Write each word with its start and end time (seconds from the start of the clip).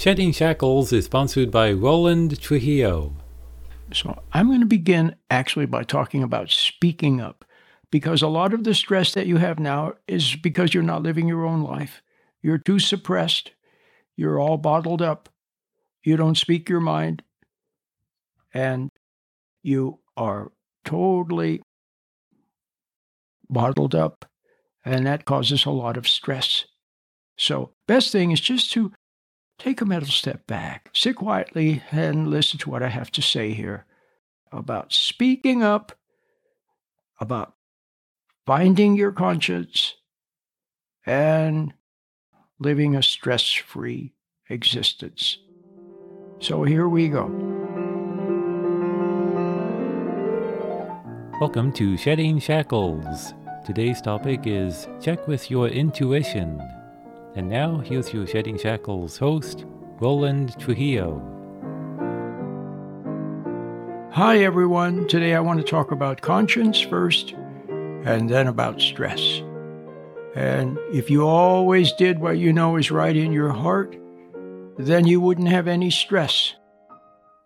Shedding 0.00 0.32
Shackles 0.32 0.94
is 0.94 1.04
sponsored 1.04 1.50
by 1.50 1.70
Roland 1.72 2.40
Trujillo. 2.40 3.12
So 3.92 4.22
I'm 4.32 4.46
going 4.46 4.60
to 4.60 4.66
begin 4.66 5.14
actually 5.28 5.66
by 5.66 5.82
talking 5.82 6.22
about 6.22 6.48
speaking 6.48 7.20
up 7.20 7.44
because 7.90 8.22
a 8.22 8.28
lot 8.28 8.54
of 8.54 8.64
the 8.64 8.72
stress 8.72 9.12
that 9.12 9.26
you 9.26 9.36
have 9.36 9.58
now 9.58 9.92
is 10.08 10.36
because 10.36 10.72
you're 10.72 10.82
not 10.82 11.02
living 11.02 11.28
your 11.28 11.44
own 11.44 11.62
life. 11.62 12.00
You're 12.40 12.56
too 12.56 12.78
suppressed. 12.78 13.50
You're 14.16 14.40
all 14.40 14.56
bottled 14.56 15.02
up. 15.02 15.28
You 16.02 16.16
don't 16.16 16.38
speak 16.38 16.70
your 16.70 16.80
mind. 16.80 17.22
And 18.54 18.88
you 19.62 19.98
are 20.16 20.50
totally 20.82 21.60
bottled 23.50 23.94
up. 23.94 24.24
And 24.82 25.06
that 25.06 25.26
causes 25.26 25.66
a 25.66 25.70
lot 25.70 25.98
of 25.98 26.08
stress. 26.08 26.64
So, 27.36 27.74
best 27.86 28.12
thing 28.12 28.30
is 28.30 28.40
just 28.40 28.72
to 28.72 28.92
take 29.60 29.82
a 29.82 29.84
mental 29.84 30.10
step 30.10 30.46
back, 30.46 30.88
sit 30.94 31.16
quietly, 31.16 31.82
and 31.92 32.28
listen 32.28 32.58
to 32.58 32.70
what 32.70 32.82
I 32.82 32.88
have 32.88 33.12
to 33.12 33.22
say 33.22 33.52
here 33.52 33.84
about 34.50 34.90
speaking 34.92 35.62
up, 35.62 35.92
about 37.20 37.54
finding 38.46 38.96
your 38.96 39.12
conscience, 39.12 39.96
and 41.04 41.74
living 42.58 42.96
a 42.96 43.02
stress 43.02 43.52
free 43.52 44.14
existence. 44.48 45.36
So 46.38 46.64
here 46.64 46.88
we 46.88 47.08
go. 47.08 47.26
Welcome 51.38 51.72
to 51.74 51.98
Shedding 51.98 52.38
Shackles. 52.38 53.34
Today's 53.66 54.00
topic 54.00 54.46
is 54.46 54.88
check 55.02 55.28
with 55.28 55.50
your 55.50 55.68
intuition. 55.68 56.60
And 57.36 57.48
now, 57.48 57.78
here's 57.78 58.12
your 58.12 58.26
Shedding 58.26 58.58
Shackles 58.58 59.16
host, 59.16 59.64
Roland 60.00 60.58
Trujillo. 60.58 61.22
Hi, 64.10 64.38
everyone. 64.38 65.06
Today 65.06 65.36
I 65.36 65.40
want 65.40 65.60
to 65.60 65.64
talk 65.64 65.92
about 65.92 66.22
conscience 66.22 66.80
first 66.80 67.36
and 68.04 68.28
then 68.28 68.48
about 68.48 68.80
stress. 68.80 69.42
And 70.34 70.76
if 70.92 71.08
you 71.08 71.24
always 71.24 71.92
did 71.92 72.18
what 72.18 72.38
you 72.38 72.52
know 72.52 72.74
is 72.74 72.90
right 72.90 73.16
in 73.16 73.30
your 73.30 73.50
heart, 73.50 73.96
then 74.76 75.06
you 75.06 75.20
wouldn't 75.20 75.48
have 75.48 75.68
any 75.68 75.90
stress. 75.92 76.54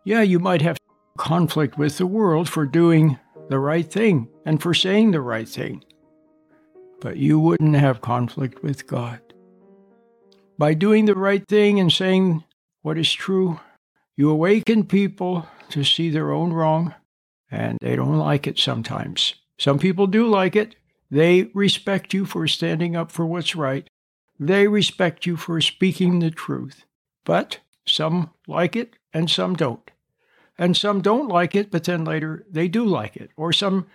Yeah, 0.04 0.22
you 0.22 0.38
might 0.38 0.62
have 0.62 0.78
conflict 1.18 1.76
with 1.76 1.98
the 1.98 2.06
world 2.06 2.48
for 2.48 2.64
doing 2.64 3.18
the 3.50 3.58
right 3.58 3.92
thing 3.92 4.28
and 4.46 4.62
for 4.62 4.72
saying 4.72 5.10
the 5.10 5.20
right 5.20 5.48
thing, 5.48 5.84
but 7.02 7.18
you 7.18 7.38
wouldn't 7.38 7.76
have 7.76 8.00
conflict 8.00 8.62
with 8.62 8.86
God. 8.86 9.20
By 10.56 10.74
doing 10.74 11.06
the 11.06 11.14
right 11.14 11.46
thing 11.46 11.80
and 11.80 11.92
saying 11.92 12.44
what 12.82 12.98
is 12.98 13.12
true, 13.12 13.60
you 14.16 14.30
awaken 14.30 14.84
people 14.84 15.48
to 15.70 15.82
see 15.82 16.10
their 16.10 16.30
own 16.30 16.52
wrong, 16.52 16.94
and 17.50 17.78
they 17.80 17.96
don't 17.96 18.18
like 18.18 18.46
it 18.46 18.58
sometimes. 18.58 19.34
Some 19.58 19.78
people 19.78 20.06
do 20.06 20.26
like 20.26 20.54
it. 20.54 20.76
They 21.10 21.50
respect 21.54 22.14
you 22.14 22.24
for 22.24 22.46
standing 22.46 22.94
up 22.94 23.10
for 23.10 23.26
what's 23.26 23.56
right. 23.56 23.88
They 24.38 24.68
respect 24.68 25.26
you 25.26 25.36
for 25.36 25.60
speaking 25.60 26.18
the 26.18 26.30
truth. 26.30 26.84
But 27.24 27.58
some 27.86 28.30
like 28.46 28.76
it 28.76 28.94
and 29.12 29.30
some 29.30 29.54
don't. 29.54 29.90
And 30.56 30.76
some 30.76 31.00
don't 31.00 31.28
like 31.28 31.54
it, 31.54 31.70
but 31.70 31.84
then 31.84 32.04
later 32.04 32.44
they 32.50 32.68
do 32.68 32.84
like 32.84 33.16
it. 33.16 33.30
Or 33.36 33.52
some 33.52 33.86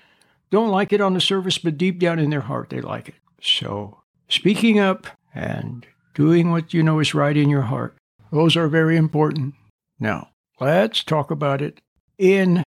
don't 0.49 0.69
like 0.69 0.91
it 0.91 1.01
on 1.01 1.13
the 1.13 1.21
surface, 1.21 1.57
but 1.57 1.77
deep 1.77 1.99
down 1.99 2.19
in 2.19 2.29
their 2.29 2.41
heart 2.41 2.69
they 2.69 2.81
like 2.81 3.09
it. 3.09 3.15
So 3.41 4.01
speaking 4.27 4.79
up 4.79 5.07
and 5.33 5.85
doing 6.13 6.51
what 6.51 6.73
you 6.73 6.83
know 6.83 6.99
is 6.99 7.13
right 7.13 7.35
in 7.35 7.49
your 7.49 7.63
heart. 7.63 7.95
Those 8.31 8.55
are 8.55 8.67
very 8.67 8.97
important. 8.97 9.55
Now, 9.99 10.29
let's 10.59 11.03
talk 11.03 11.31
about 11.31 11.61
it 11.61 11.81
in 12.17 12.63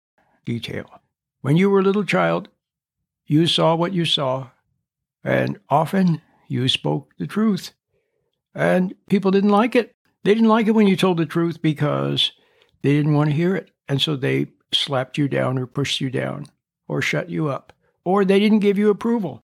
detail. 0.44 1.00
When 1.40 1.56
you 1.56 1.70
were 1.70 1.80
a 1.80 1.84
little 1.84 2.04
child, 2.04 2.48
you 3.26 3.46
saw 3.46 3.74
what 3.74 3.92
you 3.92 4.04
saw, 4.04 4.48
and 5.22 5.58
often 5.68 6.22
you 6.48 6.68
spoke 6.68 7.12
the 7.18 7.26
truth. 7.26 7.72
And 8.54 8.94
people 9.08 9.30
didn't 9.30 9.50
like 9.50 9.76
it. 9.76 9.92
They 10.24 10.34
didn't 10.34 10.48
like 10.48 10.66
it 10.66 10.74
when 10.74 10.86
you 10.86 10.96
told 10.96 11.18
the 11.18 11.26
truth 11.26 11.62
because 11.62 12.32
they 12.82 12.92
didn't 12.92 13.14
want 13.14 13.30
to 13.30 13.36
hear 13.36 13.54
it. 13.54 13.70
And 13.88 14.00
so 14.00 14.16
they 14.16 14.48
slapped 14.72 15.18
you 15.18 15.28
down 15.28 15.58
or 15.58 15.66
pushed 15.66 16.00
you 16.00 16.10
down 16.10 16.46
or 16.88 17.00
shut 17.00 17.30
you 17.30 17.48
up. 17.48 17.72
Or 18.04 18.24
they 18.24 18.38
didn't 18.38 18.60
give 18.60 18.78
you 18.78 18.90
approval. 18.90 19.40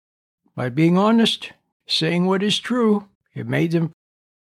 By 0.54 0.68
being 0.68 0.96
honest, 0.96 1.52
saying 1.86 2.26
what 2.26 2.42
is 2.42 2.58
true, 2.58 3.08
it 3.34 3.46
made 3.46 3.72
them 3.72 3.92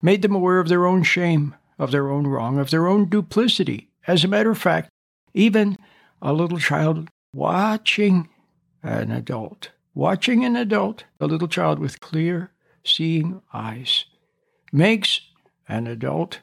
made 0.02 0.22
them 0.22 0.36
aware 0.36 0.60
of 0.60 0.68
their 0.68 0.86
own 0.86 1.04
shame, 1.04 1.56
of 1.78 1.92
their 1.92 2.10
own 2.10 2.26
wrong, 2.28 2.58
of 2.58 2.72
their 2.72 2.88
own 2.88 3.08
duplicity. 3.08 3.90
As 4.08 4.24
a 4.24 4.28
matter 4.28 4.52
of 4.52 4.58
fact, 4.58 4.90
even 5.34 5.78
a 6.22 6.34
little 6.34 6.58
child 6.58 7.08
watching 7.34 8.30
an 8.84 9.12
adult, 9.12 9.70
watching 9.94 10.44
an 10.44 10.56
adult, 10.56 11.04
a 11.20 11.28
little 11.28 11.48
child 11.48 11.80
with 11.80 12.00
clear 12.00 12.52
seeing 12.84 13.42
eyes, 13.54 14.06
makes 14.72 15.22
an 15.68 15.88
adult 15.88 16.40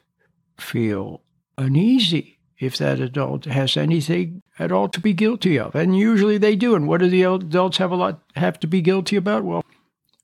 feel 0.57 1.21
uneasy 1.57 2.39
if 2.57 2.77
that 2.77 2.99
adult 2.99 3.45
has 3.45 3.77
anything 3.77 4.41
at 4.57 4.71
all 4.71 4.89
to 4.89 4.99
be 4.99 5.13
guilty 5.13 5.57
of. 5.57 5.75
And 5.75 5.97
usually 5.97 6.37
they 6.37 6.55
do. 6.55 6.75
And 6.75 6.87
what 6.87 6.99
do 6.99 7.09
the 7.09 7.23
adults 7.23 7.77
have 7.77 7.91
a 7.91 7.95
lot 7.95 8.21
have 8.35 8.59
to 8.59 8.67
be 8.67 8.81
guilty 8.81 9.15
about? 9.15 9.45
Well, 9.45 9.63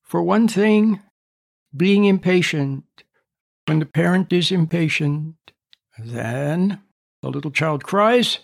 for 0.03 0.22
one 0.22 0.47
thing, 0.47 1.02
being 1.75 2.06
impatient. 2.06 2.84
When 3.66 3.80
the 3.80 3.86
parent 3.86 4.31
is 4.31 4.52
impatient, 4.52 5.36
then 5.97 6.81
the 7.22 7.30
little 7.30 7.52
child 7.52 7.84
cries, 7.84 8.40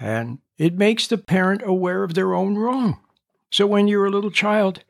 and 0.00 0.38
it 0.56 0.78
makes 0.78 1.06
the 1.06 1.18
parent 1.18 1.62
aware 1.64 2.02
of 2.02 2.14
their 2.14 2.34
own 2.34 2.56
wrong. 2.56 3.00
So 3.50 3.66
when 3.66 3.88
you're 3.88 4.06
a 4.06 4.10
little 4.10 4.30
child, 4.30 4.84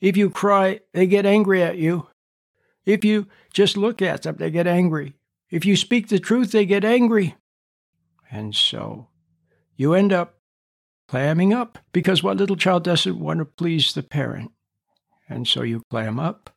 if 0.00 0.16
you 0.16 0.30
cry, 0.30 0.80
they 0.92 1.06
get 1.06 1.26
angry 1.26 1.62
at 1.62 1.78
you. 1.78 2.08
If 2.86 3.04
you 3.04 3.26
just 3.52 3.76
look 3.76 4.02
at 4.02 4.22
them, 4.22 4.36
they 4.38 4.50
get 4.50 4.66
angry. 4.66 5.14
If 5.50 5.64
you 5.64 5.76
speak 5.76 6.08
the 6.08 6.18
truth, 6.18 6.52
they 6.52 6.66
get 6.66 6.84
angry. 6.84 7.36
And 8.30 8.54
so 8.54 9.08
you 9.76 9.94
end 9.94 10.12
up 10.12 10.38
clamming 11.08 11.52
up 11.52 11.78
because 11.92 12.22
what 12.22 12.36
little 12.36 12.56
child 12.56 12.84
doesn't 12.84 13.18
want 13.18 13.38
to 13.38 13.44
please 13.44 13.92
the 13.92 14.02
parent? 14.02 14.50
And 15.28 15.46
so 15.46 15.62
you 15.62 15.82
clam 15.90 16.18
up 16.18 16.53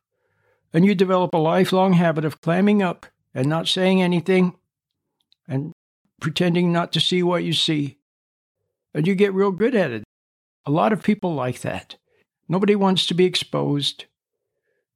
and 0.72 0.84
you 0.84 0.94
develop 0.94 1.34
a 1.34 1.38
lifelong 1.38 1.94
habit 1.94 2.24
of 2.24 2.40
clamming 2.40 2.82
up 2.82 3.06
and 3.34 3.48
not 3.48 3.68
saying 3.68 4.02
anything 4.02 4.54
and 5.46 5.72
pretending 6.20 6.72
not 6.72 6.92
to 6.92 7.00
see 7.00 7.22
what 7.22 7.44
you 7.44 7.52
see. 7.52 7.98
And 8.94 9.06
you 9.06 9.14
get 9.14 9.32
real 9.32 9.50
good 9.50 9.74
at 9.74 9.90
it. 9.90 10.04
A 10.66 10.70
lot 10.70 10.92
of 10.92 11.02
people 11.02 11.34
like 11.34 11.60
that. 11.60 11.96
Nobody 12.48 12.74
wants 12.74 13.06
to 13.06 13.14
be 13.14 13.24
exposed. 13.24 14.06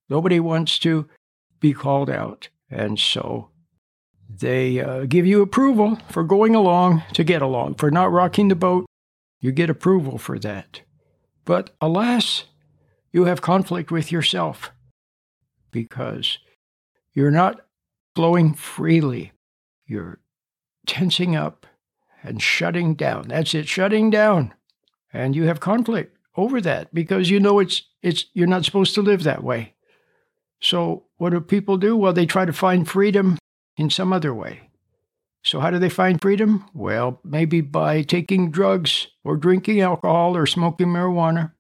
Nobody 0.09 0.41
wants 0.41 0.79
to 0.81 1.09
be 1.61 1.73
called 1.73 2.11
out. 2.11 2.49
And 2.71 2.99
so 2.99 3.51
they 4.29 4.81
uh, 4.81 5.05
give 5.05 5.27
you 5.27 5.43
approval 5.43 5.99
for 6.09 6.25
going 6.25 6.55
along 6.55 7.03
to 7.13 7.25
get 7.25 7.43
along, 7.43 7.75
for 7.75 7.91
not 7.91 8.11
rocking 8.11 8.49
the 8.49 8.55
boat. 8.55 8.87
You 9.41 9.53
get 9.53 9.71
approval 9.71 10.19
for 10.19 10.39
that. 10.39 10.83
But 11.45 11.71
alas, 11.81 12.45
you 13.13 13.25
have 13.25 13.43
conflict 13.43 13.91
with 13.91 14.13
yourself 14.13 14.71
because 15.73 16.39
you're 17.13 17.31
not 17.31 17.67
flowing 18.15 18.55
freely. 18.55 19.33
You're 19.87 20.21
tensing 20.87 21.35
up 21.35 21.67
and 22.23 22.41
shutting 22.41 22.95
down. 22.95 23.29
That's 23.29 23.55
it, 23.55 23.67
shutting 23.67 24.11
down. 24.11 24.55
And 25.13 25.35
you 25.35 25.45
have 25.45 25.61
conflict 25.61 26.17
over 26.37 26.61
that 26.61 26.95
because 26.95 27.29
you 27.29 27.41
know 27.41 27.59
it's 27.59 27.83
it's 28.03 28.27
you're 28.33 28.47
not 28.47 28.65
supposed 28.65 28.95
to 28.95 29.03
live 29.03 29.25
that 29.25 29.43
way. 29.43 29.75
So 30.61 31.05
what 31.17 31.31
do 31.31 31.41
people 31.41 31.77
do? 31.77 31.97
Well, 31.97 32.13
they 32.13 32.27
try 32.27 32.45
to 32.45 32.53
find 32.53 32.89
freedom 32.89 33.39
in 33.77 33.91
some 33.91 34.13
other 34.13 34.33
way. 34.33 34.71
So 35.45 35.59
how 35.59 35.71
do 35.71 35.79
they 35.79 35.89
find 35.89 36.21
freedom? 36.21 36.65
Well, 36.73 37.21
maybe 37.25 37.61
by 37.61 38.03
taking 38.03 38.51
drugs 38.51 39.09
or 39.25 39.37
drinking 39.37 39.81
alcohol 39.81 40.37
or 40.37 40.47
smoking 40.47 40.89
marijuana. 40.89 41.53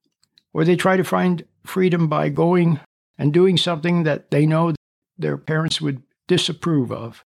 Or 0.54 0.64
they 0.64 0.76
try 0.76 0.96
to 0.96 1.04
find 1.04 1.44
freedom 1.64 2.08
by 2.08 2.28
going 2.28 2.78
and 3.18 3.32
doing 3.32 3.56
something 3.56 4.02
that 4.04 4.30
they 4.30 4.46
know 4.46 4.74
their 5.18 5.36
parents 5.36 5.80
would 5.80 6.02
disapprove 6.28 6.90
of. 6.90 7.24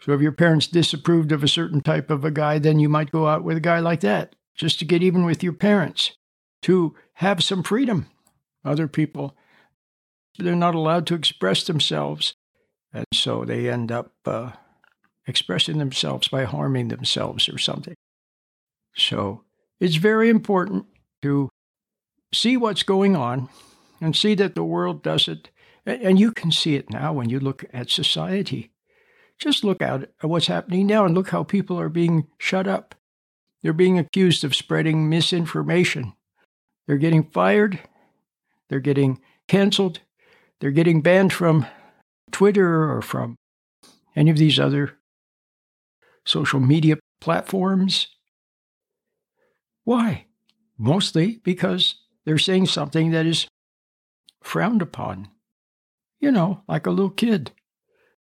So 0.00 0.12
if 0.12 0.20
your 0.20 0.32
parents 0.32 0.66
disapproved 0.66 1.32
of 1.32 1.42
a 1.42 1.48
certain 1.48 1.80
type 1.80 2.10
of 2.10 2.24
a 2.24 2.30
guy, 2.30 2.58
then 2.58 2.78
you 2.78 2.88
might 2.88 3.10
go 3.10 3.26
out 3.26 3.42
with 3.42 3.56
a 3.56 3.60
guy 3.60 3.80
like 3.80 4.00
that 4.00 4.36
just 4.54 4.78
to 4.78 4.84
get 4.84 5.02
even 5.02 5.24
with 5.24 5.42
your 5.42 5.52
parents, 5.52 6.12
to 6.62 6.94
have 7.14 7.42
some 7.42 7.62
freedom. 7.62 8.06
Other 8.64 8.88
people, 8.88 9.36
they're 10.38 10.56
not 10.56 10.74
allowed 10.74 11.06
to 11.08 11.14
express 11.14 11.64
themselves. 11.64 12.34
And 12.92 13.06
so 13.12 13.44
they 13.44 13.68
end 13.68 13.92
up 13.92 14.12
uh, 14.24 14.52
expressing 15.26 15.78
themselves 15.78 16.28
by 16.28 16.44
harming 16.44 16.88
themselves 16.88 17.48
or 17.48 17.58
something. 17.58 17.94
So 18.96 19.44
it's 19.78 19.96
very 19.96 20.28
important 20.28 20.86
to 21.22 21.48
see 22.32 22.56
what's 22.56 22.82
going 22.82 23.14
on 23.14 23.48
and 24.00 24.14
see 24.14 24.34
that 24.34 24.54
the 24.54 24.64
world 24.64 25.02
does 25.02 25.28
it. 25.28 25.50
And 25.86 26.18
you 26.18 26.32
can 26.32 26.52
see 26.52 26.74
it 26.76 26.90
now 26.90 27.12
when 27.12 27.30
you 27.30 27.40
look 27.40 27.64
at 27.72 27.90
society. 27.90 28.72
Just 29.38 29.64
look 29.64 29.80
out 29.80 30.02
at 30.02 30.28
what's 30.28 30.48
happening 30.48 30.86
now 30.86 31.04
and 31.04 31.14
look 31.14 31.30
how 31.30 31.44
people 31.44 31.78
are 31.78 31.88
being 31.88 32.26
shut 32.38 32.66
up. 32.66 32.94
They're 33.62 33.72
being 33.72 33.98
accused 33.98 34.44
of 34.44 34.54
spreading 34.54 35.08
misinformation. 35.08 36.12
They're 36.86 36.98
getting 36.98 37.24
fired. 37.24 37.80
They're 38.68 38.80
getting 38.80 39.20
canceled. 39.46 40.00
They're 40.60 40.70
getting 40.70 41.02
banned 41.02 41.32
from 41.32 41.66
Twitter 42.30 42.92
or 42.92 43.00
from 43.00 43.36
any 44.14 44.30
of 44.30 44.36
these 44.36 44.58
other 44.58 44.98
social 46.24 46.60
media 46.60 46.98
platforms. 47.20 48.08
Why? 49.84 50.26
Mostly 50.76 51.40
because 51.42 51.96
they're 52.24 52.38
saying 52.38 52.66
something 52.66 53.10
that 53.12 53.26
is 53.26 53.46
frowned 54.42 54.82
upon. 54.82 55.28
You 56.20 56.32
know, 56.32 56.62
like 56.68 56.86
a 56.86 56.90
little 56.90 57.10
kid. 57.10 57.52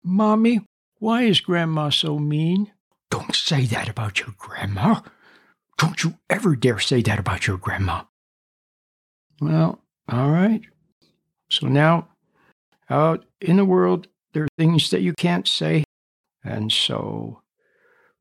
Mommy, 0.02 0.60
why 0.98 1.22
is 1.22 1.40
Grandma 1.40 1.90
so 1.90 2.18
mean? 2.18 2.70
Don't 3.10 3.34
say 3.34 3.64
that 3.66 3.88
about 3.88 4.20
your 4.20 4.34
grandma. 4.38 5.00
Don't 5.78 6.04
you 6.04 6.14
ever 6.28 6.54
dare 6.54 6.78
say 6.78 7.02
that 7.02 7.18
about 7.18 7.46
your 7.46 7.56
grandma. 7.56 8.04
Well, 9.40 9.82
all 10.08 10.30
right. 10.30 10.60
So 11.48 11.66
now, 11.66 12.08
out 12.88 13.24
in 13.40 13.56
the 13.56 13.64
world, 13.64 14.06
there 14.32 14.44
are 14.44 14.48
things 14.58 14.90
that 14.90 15.00
you 15.00 15.14
can't 15.14 15.48
say. 15.48 15.84
And 16.44 16.70
so 16.70 17.42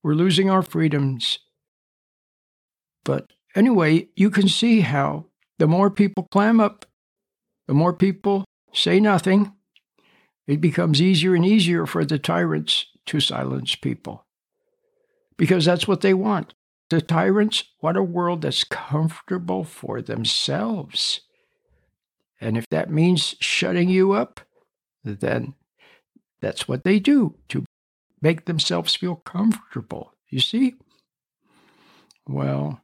we're 0.02 0.14
losing 0.14 0.50
our 0.50 0.62
freedoms. 0.62 1.40
But 3.04 3.28
anyway, 3.56 4.08
you 4.16 4.30
can 4.30 4.48
see 4.48 4.82
how 4.82 5.26
the 5.58 5.68
more 5.68 5.90
people 5.92 6.28
clam 6.32 6.60
up, 6.60 6.86
the 7.69 7.75
more 7.75 7.94
people 7.94 8.45
say 8.74 9.00
nothing, 9.00 9.54
it 10.48 10.60
becomes 10.60 11.00
easier 11.00 11.36
and 11.36 11.45
easier 11.45 11.86
for 11.86 12.04
the 12.04 12.18
tyrants 12.18 12.88
to 13.06 13.19
silence 13.19 13.75
people. 13.75 14.25
Because 15.38 15.66
that's 15.66 15.88
what 15.88 16.01
they 16.01 16.16
want. 16.16 16.56
The 16.89 17.00
tyrants 17.00 17.66
want 17.80 17.95
a 17.95 18.01
world 18.01 18.42
that's 18.42 18.63
comfortable 18.63 19.63
for 19.63 20.01
themselves. 20.01 21.21
And 22.42 22.57
if 22.57 22.66
that 22.71 22.89
means 22.89 23.36
shutting 23.39 23.88
you 23.88 24.13
up, 24.13 24.39
then 25.04 25.54
that's 26.42 26.68
what 26.68 26.83
they 26.83 26.98
do 26.98 27.36
to 27.50 27.66
make 28.19 28.45
themselves 28.45 28.95
feel 28.95 29.16
comfortable. 29.16 30.16
You 30.27 30.39
see? 30.39 30.74
Well, 32.27 32.81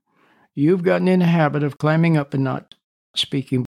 you've 0.54 0.84
gotten 0.84 1.08
in 1.08 1.24
a 1.24 1.26
habit 1.26 1.64
of 1.64 1.80
climbing 1.80 2.18
up 2.18 2.36
and 2.36 2.44
not 2.44 2.76
speaking. 3.16 3.66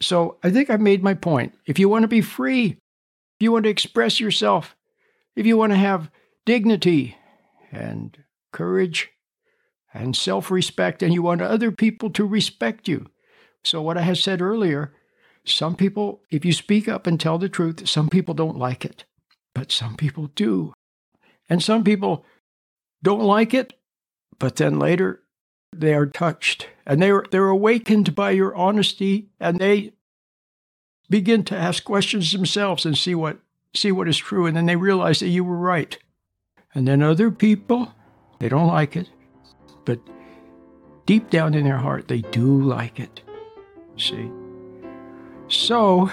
So 0.00 0.38
I 0.42 0.50
think 0.50 0.70
I've 0.70 0.80
made 0.80 1.02
my 1.02 1.14
point. 1.14 1.54
If 1.66 1.78
you 1.78 1.88
want 1.88 2.02
to 2.02 2.08
be 2.08 2.20
free, 2.20 2.66
if 2.70 3.40
you 3.40 3.52
want 3.52 3.64
to 3.64 3.70
express 3.70 4.20
yourself, 4.20 4.76
if 5.36 5.46
you 5.46 5.56
want 5.56 5.72
to 5.72 5.78
have 5.78 6.10
dignity 6.44 7.16
and 7.70 8.16
courage 8.52 9.10
and 9.94 10.16
self 10.16 10.50
respect, 10.50 11.02
and 11.02 11.12
you 11.12 11.22
want 11.22 11.42
other 11.42 11.70
people 11.70 12.10
to 12.10 12.24
respect 12.24 12.88
you. 12.88 13.10
So, 13.64 13.82
what 13.82 13.98
I 13.98 14.02
have 14.02 14.18
said 14.18 14.40
earlier, 14.40 14.94
some 15.44 15.76
people, 15.76 16.22
if 16.30 16.44
you 16.44 16.52
speak 16.52 16.88
up 16.88 17.06
and 17.06 17.20
tell 17.20 17.38
the 17.38 17.48
truth, 17.48 17.88
some 17.88 18.08
people 18.08 18.34
don't 18.34 18.56
like 18.56 18.84
it, 18.84 19.04
but 19.54 19.70
some 19.70 19.96
people 19.96 20.28
do. 20.34 20.72
And 21.48 21.62
some 21.62 21.84
people 21.84 22.24
don't 23.02 23.22
like 23.22 23.52
it, 23.52 23.74
but 24.38 24.56
then 24.56 24.78
later 24.78 25.21
they 25.72 25.94
are 25.94 26.06
touched 26.06 26.68
and 26.86 27.00
they're, 27.00 27.24
they're 27.30 27.48
awakened 27.48 28.14
by 28.14 28.30
your 28.30 28.54
honesty 28.54 29.28
and 29.40 29.58
they 29.58 29.92
begin 31.08 31.44
to 31.44 31.56
ask 31.56 31.84
questions 31.84 32.32
themselves 32.32 32.86
and 32.86 32.96
see 32.96 33.14
what, 33.14 33.38
see 33.74 33.92
what 33.92 34.08
is 34.08 34.18
true. 34.18 34.46
And 34.46 34.56
then 34.56 34.66
they 34.66 34.76
realize 34.76 35.20
that 35.20 35.28
you 35.28 35.44
were 35.44 35.56
right. 35.56 35.98
And 36.74 36.88
then 36.88 37.02
other 37.02 37.30
people, 37.30 37.92
they 38.38 38.48
don't 38.48 38.66
like 38.66 38.96
it, 38.96 39.08
but 39.84 40.00
deep 41.06 41.30
down 41.30 41.54
in 41.54 41.64
their 41.64 41.78
heart, 41.78 42.08
they 42.08 42.22
do 42.22 42.62
like 42.62 42.98
it. 42.98 43.22
See? 43.96 44.30
So, 45.48 46.10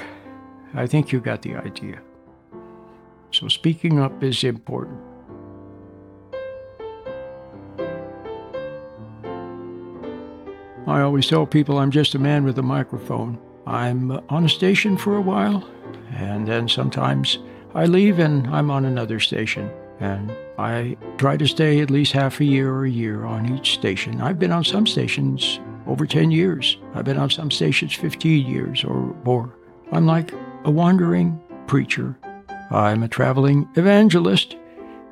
I 0.74 0.86
think 0.86 1.12
you 1.12 1.22
got 1.22 1.42
the 1.42 1.56
idea. 1.56 2.02
So, 3.32 3.48
speaking 3.48 4.00
up 4.00 4.22
is 4.22 4.44
important. 4.44 5.00
I 10.90 11.02
always 11.02 11.28
tell 11.28 11.46
people 11.46 11.78
I'm 11.78 11.92
just 11.92 12.16
a 12.16 12.20
man 12.20 12.44
with 12.44 12.58
a 12.58 12.64
microphone. 12.64 13.38
I'm 13.68 14.10
uh, 14.10 14.22
on 14.28 14.46
a 14.46 14.50
station 14.50 14.98
for 14.98 15.16
a 15.16 15.22
while, 15.22 15.70
and 16.16 16.48
then 16.48 16.68
sometimes 16.68 17.38
I 17.76 17.86
leave 17.86 18.18
and 18.18 18.48
I'm 18.48 18.72
on 18.72 18.86
another 18.86 19.20
station. 19.20 19.70
And 20.00 20.36
I 20.58 20.98
try 21.20 21.38
to 21.38 21.48
stay 21.48 21.82
at 21.82 21.92
least 21.92 22.14
half 22.14 22.40
a 22.40 22.46
year 22.46 22.74
or 22.74 22.86
a 22.86 22.90
year 22.90 23.24
on 23.24 23.56
each 23.56 23.74
station. 23.74 24.20
I've 24.20 24.40
been 24.40 24.52
on 24.52 24.64
some 24.64 24.88
stations 24.88 25.60
over 25.86 26.08
10 26.08 26.32
years. 26.32 26.78
I've 26.96 27.06
been 27.06 27.20
on 27.20 27.30
some 27.30 27.52
stations 27.52 27.94
15 27.94 28.48
years 28.48 28.84
or 28.84 29.16
more. 29.24 29.56
I'm 29.92 30.08
like 30.08 30.34
a 30.64 30.72
wandering 30.72 31.40
preacher. 31.68 32.18
I'm 32.72 33.04
a 33.04 33.08
traveling 33.08 33.70
evangelist, 33.76 34.56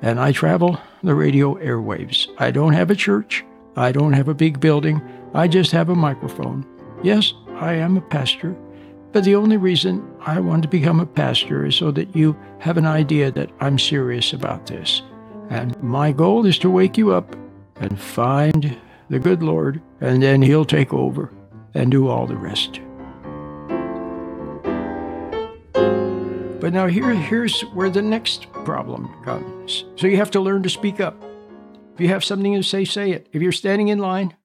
and 0.01 0.19
I 0.19 0.31
travel 0.31 0.79
the 1.03 1.13
radio 1.13 1.53
airwaves. 1.55 2.27
I 2.39 2.49
don't 2.49 2.73
have 2.73 2.89
a 2.89 2.95
church. 2.95 3.45
I 3.75 3.91
don't 3.91 4.13
have 4.13 4.27
a 4.27 4.33
big 4.33 4.59
building. 4.59 4.99
I 5.33 5.47
just 5.47 5.71
have 5.71 5.89
a 5.89 5.95
microphone. 5.95 6.65
Yes, 7.03 7.33
I 7.59 7.73
am 7.73 7.97
a 7.97 8.01
pastor, 8.01 8.55
but 9.11 9.23
the 9.23 9.35
only 9.35 9.57
reason 9.57 10.07
I 10.21 10.39
want 10.39 10.63
to 10.63 10.69
become 10.69 10.99
a 10.99 11.05
pastor 11.05 11.65
is 11.65 11.75
so 11.75 11.91
that 11.91 12.15
you 12.15 12.35
have 12.59 12.77
an 12.77 12.85
idea 12.85 13.31
that 13.31 13.51
I'm 13.59 13.77
serious 13.77 14.33
about 14.33 14.65
this. 14.67 15.01
And 15.49 15.81
my 15.81 16.11
goal 16.11 16.45
is 16.45 16.57
to 16.59 16.69
wake 16.69 16.97
you 16.97 17.13
up 17.13 17.35
and 17.77 17.99
find 17.99 18.77
the 19.09 19.19
good 19.19 19.43
Lord, 19.43 19.81
and 20.01 20.21
then 20.21 20.41
He'll 20.41 20.65
take 20.65 20.93
over 20.93 21.31
and 21.73 21.91
do 21.91 22.07
all 22.07 22.25
the 22.25 22.35
rest. 22.35 22.79
But 26.59 26.73
now 26.73 26.87
here, 26.87 27.13
here's 27.13 27.61
where 27.73 27.89
the 27.89 28.01
next 28.01 28.51
problem 28.65 29.13
comes. 29.23 29.85
So 29.95 30.07
you 30.07 30.17
have 30.17 30.31
to 30.31 30.39
learn 30.39 30.63
to 30.63 30.69
speak 30.69 30.99
up. 30.99 31.23
If 31.93 32.01
you 32.01 32.07
have 32.09 32.23
something 32.23 32.53
to 32.55 32.63
say, 32.63 32.83
say 32.83 33.11
it. 33.11 33.27
If 33.31 33.41
you're 33.41 33.51
standing 33.51 33.87
in 33.87 33.99
line 33.99 34.35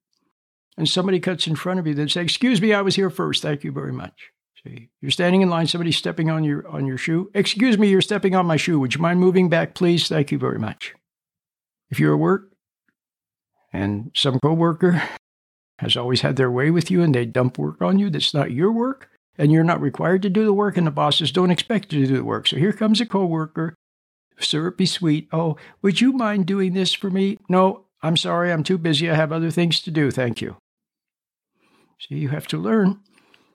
and 0.77 0.87
somebody 0.87 1.19
cuts 1.19 1.47
in 1.47 1.55
front 1.55 1.79
of 1.79 1.87
you, 1.87 1.93
then 1.93 2.09
say, 2.09 2.21
"Excuse 2.21 2.61
me, 2.61 2.73
I 2.73 2.81
was 2.81 2.95
here 2.95 3.09
first. 3.09 3.41
Thank 3.41 3.63
you 3.63 3.71
very 3.71 3.93
much." 3.93 4.31
See, 4.63 4.89
you're 5.01 5.11
standing 5.11 5.41
in 5.41 5.49
line, 5.49 5.67
somebody's 5.67 5.97
stepping 5.97 6.29
on 6.29 6.43
your 6.43 6.67
on 6.67 6.85
your 6.85 6.97
shoe. 6.97 7.29
"Excuse 7.33 7.77
me, 7.77 7.89
you're 7.89 8.01
stepping 8.01 8.35
on 8.35 8.45
my 8.45 8.57
shoe. 8.57 8.79
Would 8.79 8.95
you 8.95 9.01
mind 9.01 9.19
moving 9.19 9.49
back, 9.49 9.75
please? 9.75 10.07
Thank 10.07 10.31
you 10.31 10.37
very 10.37 10.59
much." 10.59 10.93
If 11.89 11.99
you're 11.99 12.13
at 12.13 12.19
work, 12.19 12.53
and 13.73 14.11
some 14.13 14.39
coworker 14.39 15.01
has 15.79 15.97
always 15.97 16.21
had 16.21 16.35
their 16.35 16.51
way 16.51 16.71
with 16.71 16.91
you 16.91 17.01
and 17.01 17.13
they 17.13 17.25
dump 17.25 17.57
work 17.57 17.81
on 17.81 17.99
you 17.99 18.09
that's 18.09 18.33
not 18.33 18.51
your 18.51 18.71
work 18.71 19.09
and 19.37 19.51
you're 19.51 19.63
not 19.63 19.81
required 19.81 20.21
to 20.21 20.29
do 20.29 20.45
the 20.45 20.53
work 20.53 20.77
and 20.77 20.85
the 20.85 20.91
bosses 20.91 21.31
don't 21.31 21.51
expect 21.51 21.91
you 21.91 22.01
to 22.01 22.07
do 22.07 22.17
the 22.17 22.23
work. 22.23 22.47
So 22.47 22.57
here 22.57 22.71
comes 22.71 23.01
a 23.01 23.05
coworker, 23.05 23.75
sir, 24.39 24.69
be 24.71 24.85
sweet. 24.85 25.27
Oh, 25.33 25.57
would 25.81 25.99
you 25.99 26.13
mind 26.13 26.45
doing 26.45 26.73
this 26.73 26.93
for 26.93 27.09
me? 27.09 27.39
No, 27.49 27.85
I'm 28.01 28.15
sorry, 28.15 28.51
I'm 28.51 28.63
too 28.63 28.77
busy. 28.77 29.09
I 29.09 29.15
have 29.15 29.31
other 29.31 29.49
things 29.49 29.81
to 29.81 29.91
do. 29.91 30.11
Thank 30.11 30.41
you. 30.41 30.55
See, 31.99 32.15
you 32.15 32.29
have 32.29 32.47
to 32.47 32.57
learn. 32.57 32.99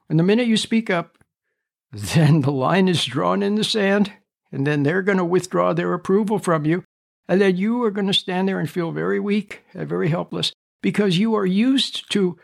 And 0.09 0.19
the 0.19 0.25
minute 0.25 0.47
you 0.47 0.57
speak 0.57 0.91
up, 0.91 1.19
then 1.93 2.41
the 2.43 2.53
line 2.53 2.89
is 2.89 3.05
drawn 3.05 3.43
in 3.43 3.55
the 3.55 3.65
sand, 3.65 4.13
and 4.51 4.67
then 4.67 4.83
they're 4.83 5.03
going 5.03 5.19
to 5.19 5.25
withdraw 5.25 5.73
their 5.73 5.93
approval 5.93 6.39
from 6.39 6.65
you. 6.65 6.85
And 7.29 7.41
then 7.41 7.57
you 7.57 7.83
are 7.83 7.91
going 7.91 8.07
to 8.07 8.15
stand 8.15 8.49
there 8.49 8.59
and 8.59 8.71
feel 8.71 8.91
very 8.91 9.21
weak 9.21 9.63
and 9.75 9.87
very 9.89 10.09
helpless 10.09 10.53
because 10.83 11.19
you 11.19 11.35
are 11.35 11.47
used 11.47 12.11
to 12.13 12.39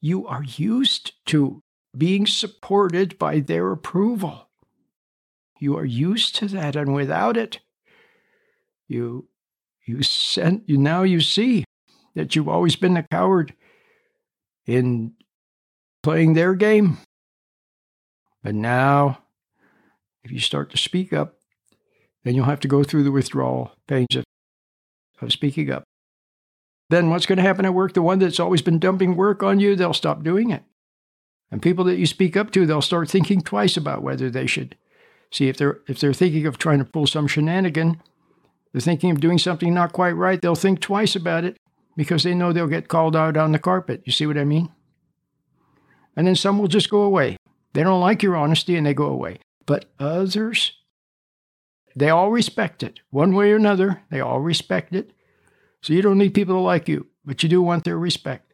you 0.00 0.26
are 0.26 0.44
used 0.44 1.12
to 1.26 1.60
being 1.96 2.26
supported 2.26 3.18
by 3.18 3.40
their 3.40 3.72
approval. 3.72 4.48
You 5.58 5.76
are 5.76 5.84
used 5.84 6.36
to 6.36 6.48
that 6.48 6.76
and 6.76 6.94
without 6.94 7.36
it 7.36 7.60
you 8.86 9.28
you 9.86 10.02
sent 10.02 10.68
you 10.68 10.76
now 10.76 11.02
you 11.02 11.20
see 11.20 11.64
that 12.14 12.34
you've 12.34 12.48
always 12.48 12.74
been 12.74 12.96
a 12.96 13.02
coward 13.02 13.54
in 14.66 15.12
playing 16.02 16.34
their 16.34 16.54
game. 16.54 16.98
But 18.42 18.54
now 18.54 19.18
if 20.24 20.30
you 20.30 20.40
start 20.40 20.70
to 20.70 20.76
speak 20.76 21.12
up 21.12 21.38
then 22.24 22.34
you'll 22.34 22.44
have 22.44 22.60
to 22.60 22.68
go 22.68 22.84
through 22.84 23.04
the 23.04 23.10
withdrawal 23.10 23.72
pains 23.86 24.14
of, 24.14 24.24
of 25.22 25.32
speaking 25.32 25.70
up. 25.70 25.84
Then 26.90 27.10
what's 27.10 27.26
going 27.26 27.36
to 27.36 27.42
happen 27.42 27.64
at 27.64 27.74
work? 27.74 27.94
The 27.94 28.02
one 28.02 28.18
that's 28.18 28.40
always 28.40 28.62
been 28.62 28.78
dumping 28.78 29.16
work 29.16 29.42
on 29.42 29.60
you, 29.60 29.76
they'll 29.76 29.94
stop 29.94 30.22
doing 30.22 30.50
it. 30.50 30.62
And 31.50 31.62
people 31.62 31.84
that 31.84 31.96
you 31.96 32.06
speak 32.06 32.36
up 32.36 32.50
to, 32.50 32.66
they'll 32.66 32.82
start 32.82 33.08
thinking 33.08 33.40
twice 33.40 33.76
about 33.76 34.02
whether 34.02 34.30
they 34.30 34.46
should 34.46 34.76
see 35.30 35.48
if 35.48 35.56
they're 35.56 35.80
if 35.86 36.00
they're 36.00 36.12
thinking 36.12 36.46
of 36.46 36.58
trying 36.58 36.78
to 36.78 36.84
pull 36.84 37.06
some 37.06 37.26
shenanigan, 37.26 38.02
they're 38.72 38.80
thinking 38.80 39.10
of 39.10 39.20
doing 39.20 39.38
something 39.38 39.72
not 39.72 39.92
quite 39.92 40.12
right, 40.12 40.40
they'll 40.40 40.54
think 40.54 40.80
twice 40.80 41.16
about 41.16 41.44
it 41.44 41.56
because 41.96 42.22
they 42.22 42.34
know 42.34 42.52
they'll 42.52 42.66
get 42.66 42.88
called 42.88 43.16
out 43.16 43.36
on 43.36 43.52
the 43.52 43.58
carpet. 43.58 44.02
You 44.04 44.12
see 44.12 44.26
what 44.26 44.38
I 44.38 44.44
mean? 44.44 44.70
And 46.18 46.26
then 46.26 46.34
some 46.36 46.58
will 46.58 46.68
just 46.68 46.90
go 46.90 47.02
away. 47.02 47.38
They 47.74 47.84
don't 47.84 48.02
like 48.02 48.24
your 48.24 48.36
honesty 48.36 48.76
and 48.76 48.84
they 48.86 48.94
go 48.94 49.06
away. 49.06 49.38
But 49.66 49.86
others, 50.00 50.72
They 51.96 52.10
all 52.10 52.30
respect 52.30 52.82
it. 52.84 53.00
One 53.10 53.34
way 53.34 53.50
or 53.52 53.56
another, 53.56 54.02
they 54.10 54.20
all 54.20 54.40
respect 54.40 54.94
it. 54.94 55.12
So 55.82 55.92
you 55.92 56.02
don't 56.02 56.18
need 56.18 56.34
people 56.34 56.54
to 56.54 56.60
like 56.60 56.88
you, 56.88 57.08
but 57.24 57.42
you 57.42 57.48
do 57.48 57.62
want 57.62 57.84
their 57.84 57.98
respect. 57.98 58.52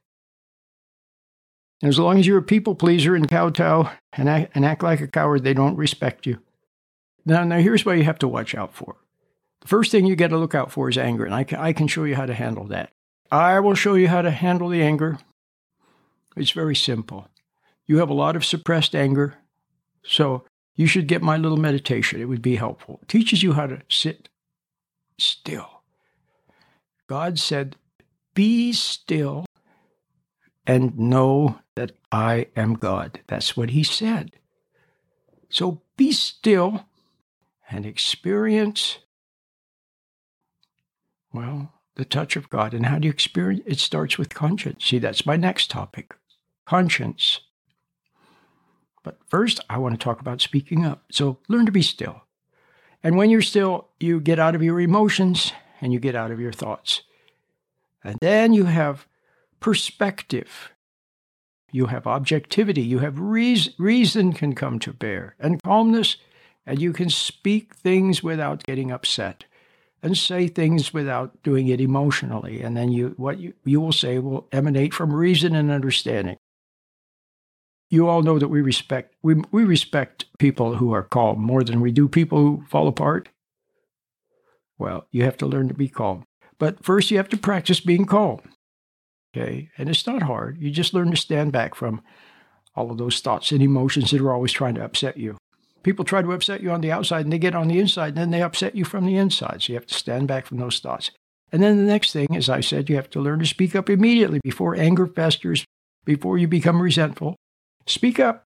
And 1.83 1.91
as 1.91 1.99
long 1.99 2.19
as 2.19 2.27
you're 2.27 2.39
a 2.39 2.43
people 2.43 2.75
pleaser 2.75 3.15
and 3.15 3.29
kowtow 3.29 3.91
and 4.15 4.29
act, 4.29 4.53
and 4.55 4.65
act 4.65 4.83
like 4.83 5.01
a 5.03 5.09
coward, 5.09 5.45
they 5.45 5.55
don't 5.55 5.77
respect 5.77 6.27
you. 6.27 6.39
Now, 7.27 7.45
now 7.45 7.59
here's 7.59 7.85
what 7.85 7.99
you 7.99 8.05
have 8.05 8.19
to 8.21 8.29
watch 8.29 8.55
out 8.55 8.75
for. 8.75 8.97
The 9.61 9.69
first 9.69 9.91
thing 9.91 10.07
you 10.07 10.17
got 10.17 10.29
to 10.29 10.39
look 10.39 10.55
out 10.55 10.73
for 10.73 10.89
is 10.89 10.99
anger, 10.99 11.25
and 11.25 11.35
I 11.35 11.47
I 11.59 11.73
can 11.73 11.89
show 11.89 12.05
you 12.05 12.17
how 12.17 12.27
to 12.27 12.35
handle 12.35 12.67
that. 12.69 12.93
I 13.31 13.61
will 13.61 13.75
show 13.75 13.95
you 13.95 14.09
how 14.09 14.23
to 14.23 14.31
handle 14.31 14.69
the 14.69 14.83
anger. 14.83 15.19
It's 16.37 16.51
very 16.53 16.77
simple. 16.77 17.29
You 17.87 17.99
have 17.99 18.11
a 18.11 18.15
lot 18.15 18.37
of 18.37 18.45
suppressed 18.45 18.95
anger, 18.95 19.35
so 20.03 20.45
you 20.75 20.87
should 20.87 21.07
get 21.07 21.23
my 21.23 21.37
little 21.37 21.59
meditation. 21.59 22.21
It 22.21 22.27
would 22.27 22.43
be 22.43 22.57
helpful. 22.57 23.01
It 23.03 23.09
teaches 23.09 23.43
you 23.43 23.53
how 23.53 23.67
to 23.67 23.83
sit 23.89 24.29
still. 25.19 25.83
God 27.07 27.39
said, 27.39 27.77
Be 28.35 28.73
still 28.73 29.45
and 30.67 30.99
know 30.99 31.61
that 31.77 31.93
I 32.11 32.47
am 32.57 32.75
God. 32.75 33.21
That's 33.27 33.57
what 33.57 33.71
he 33.71 33.83
said. 33.83 34.33
So 35.49 35.83
be 35.97 36.13
still 36.13 36.87
and 37.71 37.87
experience, 37.87 38.99
well, 41.33 41.73
the 41.97 42.05
touch 42.05 42.37
of 42.37 42.51
God. 42.51 42.75
And 42.75 42.87
how 42.87 42.99
do 42.99 43.07
you 43.07 43.13
experience? 43.13 43.63
It 43.67 43.79
starts 43.79 44.19
with 44.19 44.35
conscience. 44.35 44.85
See, 44.85 44.99
that's 44.99 45.27
my 45.27 45.37
next 45.37 45.71
topic 45.71 46.15
conscience. 46.67 47.41
But 49.05 49.19
first, 49.29 49.61
I 49.71 49.79
want 49.79 49.95
to 49.95 50.03
talk 50.03 50.21
about 50.21 50.41
speaking 50.41 50.85
up. 50.85 51.05
So 51.13 51.39
learn 51.47 51.67
to 51.67 51.73
be 51.73 51.83
still. 51.83 52.23
And 53.05 53.17
when 53.17 53.31
you're 53.31 53.43
still, 53.43 53.89
you 54.01 54.19
get 54.19 54.41
out 54.41 54.57
of 54.57 54.63
your 54.63 54.81
emotions 54.81 55.53
and 55.81 55.93
you 55.93 56.01
get 56.01 56.17
out 56.17 56.33
of 56.33 56.41
your 56.41 56.53
thoughts. 56.53 57.03
And 58.03 58.19
then 58.21 58.53
you 58.53 58.65
have 58.65 59.07
perspective. 59.61 60.71
You 61.71 61.87
have 61.87 62.07
objectivity. 62.07 62.83
You 62.83 63.01
have 63.01 63.21
reason, 63.21 63.75
reason 63.79 64.33
can 64.33 64.55
come 64.55 64.79
to 64.81 64.93
bear 64.93 65.37
and 65.39 65.63
calmness, 65.63 66.17
and 66.67 66.81
you 66.81 66.93
can 66.93 67.11
speak 67.11 67.75
things 67.75 68.23
without 68.23 68.65
getting 68.65 68.91
upset 68.91 69.45
and 70.03 70.17
say 70.17 70.49
things 70.49 70.95
without 70.95 71.43
doing 71.43 71.69
it 71.69 71.81
emotionally. 71.81 72.63
And 72.63 72.77
then 72.77 72.93
you, 72.93 73.15
what 73.17 73.39
you, 73.39 73.55
you 73.65 73.81
will 73.81 73.93
say 73.93 74.19
will 74.19 74.47
emanate 74.53 74.95
from 74.95 75.13
reason 75.13 75.55
and 75.55 75.71
understanding. 75.71 76.37
You 77.95 78.09
all 78.09 78.23
know 78.23 78.41
that 78.41 78.49
we 78.49 78.61
respect 78.61 79.15
we, 79.23 79.37
we 79.53 79.63
respect 79.63 80.25
people 80.41 80.75
who 80.75 80.93
are 80.93 81.05
calm 81.05 81.41
more 81.41 81.63
than 81.63 81.81
we 81.81 81.93
do 81.93 82.09
people 82.09 82.39
who 82.39 82.65
fall 82.69 82.89
apart. 82.89 83.29
Well, 84.79 85.07
you 85.13 85.23
have 85.23 85.37
to 85.37 85.47
learn 85.47 85.69
to 85.69 85.75
be 85.75 85.89
calm. 85.89 86.25
But 86.59 86.85
first 86.85 87.13
you 87.13 87.19
have 87.19 87.29
to 87.29 87.37
practice 87.37 87.79
being 87.79 88.05
calm. 88.05 88.41
Okay. 89.31 89.71
And 89.79 89.89
it's 89.89 90.09
not 90.09 90.23
hard. 90.23 90.61
You 90.61 90.73
just 90.73 90.93
learn 90.93 91.13
to 91.13 91.17
stand 91.17 91.53
back 91.53 91.77
from 91.77 92.03
all 92.75 92.91
of 92.91 92.99
those 92.99 93.21
thoughts 93.21 93.53
and 93.53 93.63
emotions 93.63 94.11
that 94.11 94.21
are 94.21 94.33
always 94.33 94.51
trying 94.51 94.75
to 94.75 94.85
upset 94.85 95.17
you. 95.17 95.37
People 95.85 96.05
try 96.05 96.21
to 96.21 96.33
upset 96.33 96.63
you 96.63 96.73
on 96.73 96.81
the 96.81 96.91
outside 96.91 97.25
and 97.25 97.33
they 97.33 97.39
get 97.39 97.55
on 97.55 97.69
the 97.69 97.79
inside 97.79 98.09
and 98.09 98.17
then 98.17 98.31
they 98.33 98.43
upset 98.43 98.75
you 98.75 98.85
from 98.85 99.07
the 99.07 99.17
inside. 99.17 99.63
So 99.63 99.73
you 99.73 99.77
have 99.77 99.87
to 99.87 99.95
stand 99.95 100.27
back 100.27 100.47
from 100.47 100.59
those 100.59 100.81
thoughts. 100.81 101.13
And 101.53 101.63
then 101.63 101.77
the 101.77 101.93
next 101.93 102.13
thing, 102.13 102.35
as 102.35 102.49
I 102.49 102.61
said, 102.61 102.91
you 102.91 102.97
have 102.97 103.11
to 103.11 103.21
learn 103.21 103.39
to 103.39 103.47
speak 103.47 103.77
up 103.77 103.89
immediately 103.89 104.41
before 104.43 104.75
anger 104.75 105.07
festers, 105.07 105.65
before 106.05 106.39
you 106.39 106.49
become 106.49 106.83
resentful. 106.83 107.37
Speak 107.87 108.19
up. 108.19 108.47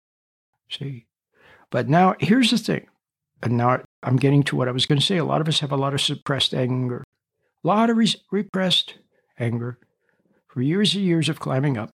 See? 0.71 1.07
But 1.71 1.89
now 1.89 2.15
here's 2.21 2.51
the 2.51 2.59
thing. 2.59 2.87
And 3.43 3.57
now 3.57 3.83
I'm 4.03 4.17
getting 4.17 4.43
to 4.45 4.57
what 4.57 4.69
I 4.69 4.73
was 4.73 4.87
going 4.87 4.99
to 4.99 5.05
say. 5.05 5.19
A 5.19 5.25
lot 5.25 5.41
of 5.41 5.49
us 5.49 5.61
have 5.61 5.73
a 5.73 5.77
lot 5.77 5.95
of 5.95 6.01
suppressed 6.01 6.55
anger, 6.55 7.05
a 7.63 7.69
lot 7.69 7.91
of 7.91 7.97
re- 7.97 8.15
repressed 8.31 8.95
anger 9.39 9.79
for 10.49 10.63
years 10.63 10.95
and 10.95 11.05
years 11.05 11.29
of 11.29 11.39
climbing 11.39 11.77
up. 11.77 11.91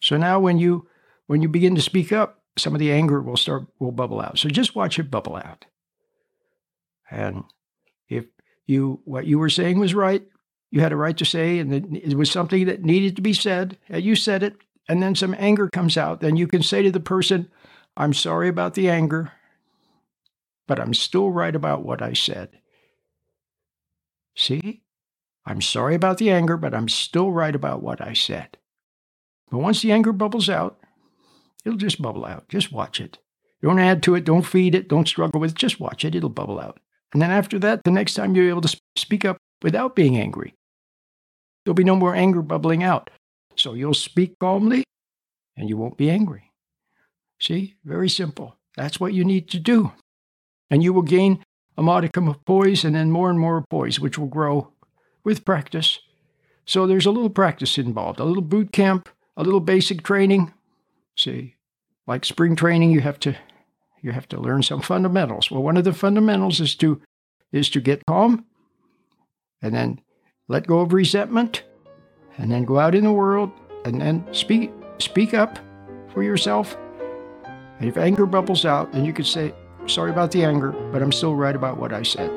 So 0.00 0.16
now 0.16 0.40
when 0.40 0.58
you 0.58 0.88
when 1.26 1.42
you 1.42 1.48
begin 1.48 1.74
to 1.74 1.82
speak 1.82 2.12
up, 2.12 2.40
some 2.56 2.74
of 2.74 2.78
the 2.78 2.92
anger 2.92 3.20
will 3.20 3.36
start 3.36 3.66
will 3.78 3.92
bubble 3.92 4.20
out. 4.20 4.38
So 4.38 4.48
just 4.48 4.74
watch 4.74 4.98
it 4.98 5.10
bubble 5.10 5.36
out. 5.36 5.66
And 7.10 7.44
if 8.08 8.26
you 8.66 9.00
what 9.04 9.26
you 9.26 9.38
were 9.38 9.50
saying 9.50 9.78
was 9.78 9.94
right, 9.94 10.22
you 10.70 10.80
had 10.80 10.92
a 10.92 10.96
right 10.96 11.16
to 11.16 11.24
say, 11.24 11.58
and 11.58 11.96
it 11.96 12.14
was 12.14 12.30
something 12.30 12.66
that 12.66 12.84
needed 12.84 13.16
to 13.16 13.22
be 13.22 13.32
said, 13.32 13.78
and 13.88 14.02
you 14.02 14.16
said 14.16 14.42
it, 14.42 14.56
and 14.88 15.02
then 15.02 15.14
some 15.14 15.34
anger 15.38 15.68
comes 15.68 15.96
out, 15.96 16.20
then 16.20 16.36
you 16.36 16.46
can 16.46 16.62
say 16.62 16.82
to 16.82 16.90
the 16.90 17.00
person, 17.00 17.48
I'm 17.96 18.14
sorry 18.14 18.48
about 18.48 18.74
the 18.74 18.88
anger, 18.88 19.32
but 20.66 20.80
I'm 20.80 20.94
still 20.94 21.30
right 21.30 21.54
about 21.54 21.84
what 21.84 22.00
I 22.00 22.12
said. 22.12 22.58
See? 24.36 24.82
I'm 25.44 25.60
sorry 25.62 25.94
about 25.94 26.18
the 26.18 26.30
anger, 26.30 26.56
but 26.56 26.74
I'm 26.74 26.88
still 26.88 27.30
right 27.32 27.54
about 27.54 27.82
what 27.82 28.00
I 28.00 28.12
said. 28.12 28.58
But 29.50 29.58
once 29.58 29.80
the 29.82 29.92
anger 29.92 30.12
bubbles 30.12 30.48
out, 30.48 30.78
it'll 31.64 31.78
just 31.78 32.02
bubble 32.02 32.26
out. 32.26 32.48
Just 32.48 32.70
watch 32.70 33.00
it. 33.00 33.18
Don't 33.62 33.78
add 33.78 34.02
to 34.04 34.14
it. 34.14 34.24
Don't 34.24 34.42
feed 34.42 34.74
it. 34.74 34.88
Don't 34.88 35.08
struggle 35.08 35.40
with 35.40 35.52
it. 35.52 35.56
Just 35.56 35.80
watch 35.80 36.04
it. 36.04 36.14
It'll 36.14 36.28
bubble 36.28 36.60
out. 36.60 36.78
And 37.12 37.22
then 37.22 37.30
after 37.30 37.58
that, 37.60 37.82
the 37.84 37.90
next 37.90 38.14
time 38.14 38.34
you're 38.34 38.48
able 38.50 38.60
to 38.60 38.80
speak 38.96 39.24
up 39.24 39.38
without 39.62 39.96
being 39.96 40.18
angry, 40.18 40.54
there'll 41.64 41.74
be 41.74 41.84
no 41.84 41.96
more 41.96 42.14
anger 42.14 42.42
bubbling 42.42 42.82
out. 42.82 43.10
So 43.58 43.74
you'll 43.74 43.94
speak 43.94 44.38
calmly 44.38 44.84
and 45.56 45.68
you 45.68 45.76
won't 45.76 45.96
be 45.96 46.10
angry. 46.10 46.52
See, 47.40 47.76
very 47.84 48.08
simple. 48.08 48.56
That's 48.76 49.00
what 49.00 49.12
you 49.12 49.24
need 49.24 49.48
to 49.50 49.58
do. 49.58 49.92
And 50.70 50.82
you 50.82 50.92
will 50.92 51.02
gain 51.02 51.44
a 51.76 51.82
modicum 51.82 52.28
of 52.28 52.44
poise 52.44 52.84
and 52.84 52.94
then 52.94 53.10
more 53.10 53.30
and 53.30 53.38
more 53.38 53.64
poise, 53.68 53.98
which 54.00 54.18
will 54.18 54.26
grow 54.26 54.72
with 55.24 55.44
practice. 55.44 55.98
So 56.64 56.86
there's 56.86 57.06
a 57.06 57.10
little 57.10 57.30
practice 57.30 57.78
involved, 57.78 58.20
a 58.20 58.24
little 58.24 58.42
boot 58.42 58.72
camp, 58.72 59.08
a 59.36 59.42
little 59.42 59.60
basic 59.60 60.02
training. 60.02 60.52
See, 61.16 61.56
like 62.06 62.24
spring 62.24 62.56
training, 62.56 62.90
you 62.90 63.00
have 63.00 63.18
to 63.20 63.36
you 64.00 64.12
have 64.12 64.28
to 64.28 64.40
learn 64.40 64.62
some 64.62 64.80
fundamentals. 64.80 65.50
Well, 65.50 65.62
one 65.62 65.76
of 65.76 65.84
the 65.84 65.92
fundamentals 65.92 66.60
is 66.60 66.74
to 66.76 67.00
is 67.52 67.70
to 67.70 67.80
get 67.80 68.06
calm 68.06 68.44
and 69.62 69.74
then 69.74 70.00
let 70.46 70.66
go 70.66 70.80
of 70.80 70.92
resentment 70.92 71.64
and 72.38 72.50
then 72.50 72.64
go 72.64 72.78
out 72.78 72.94
in 72.94 73.04
the 73.04 73.12
world 73.12 73.50
and 73.84 74.00
then 74.00 74.26
speak 74.32 74.72
speak 74.98 75.34
up 75.34 75.58
for 76.12 76.22
yourself. 76.22 76.76
And 77.78 77.88
if 77.88 77.96
anger 77.96 78.26
bubbles 78.26 78.64
out, 78.64 78.92
then 78.92 79.04
you 79.04 79.12
could 79.12 79.26
say, 79.26 79.54
sorry 79.86 80.10
about 80.10 80.32
the 80.32 80.44
anger, 80.44 80.72
but 80.92 81.02
I'm 81.02 81.12
still 81.12 81.34
right 81.34 81.54
about 81.54 81.78
what 81.78 81.92
I 81.92 82.02
said. 82.02 82.30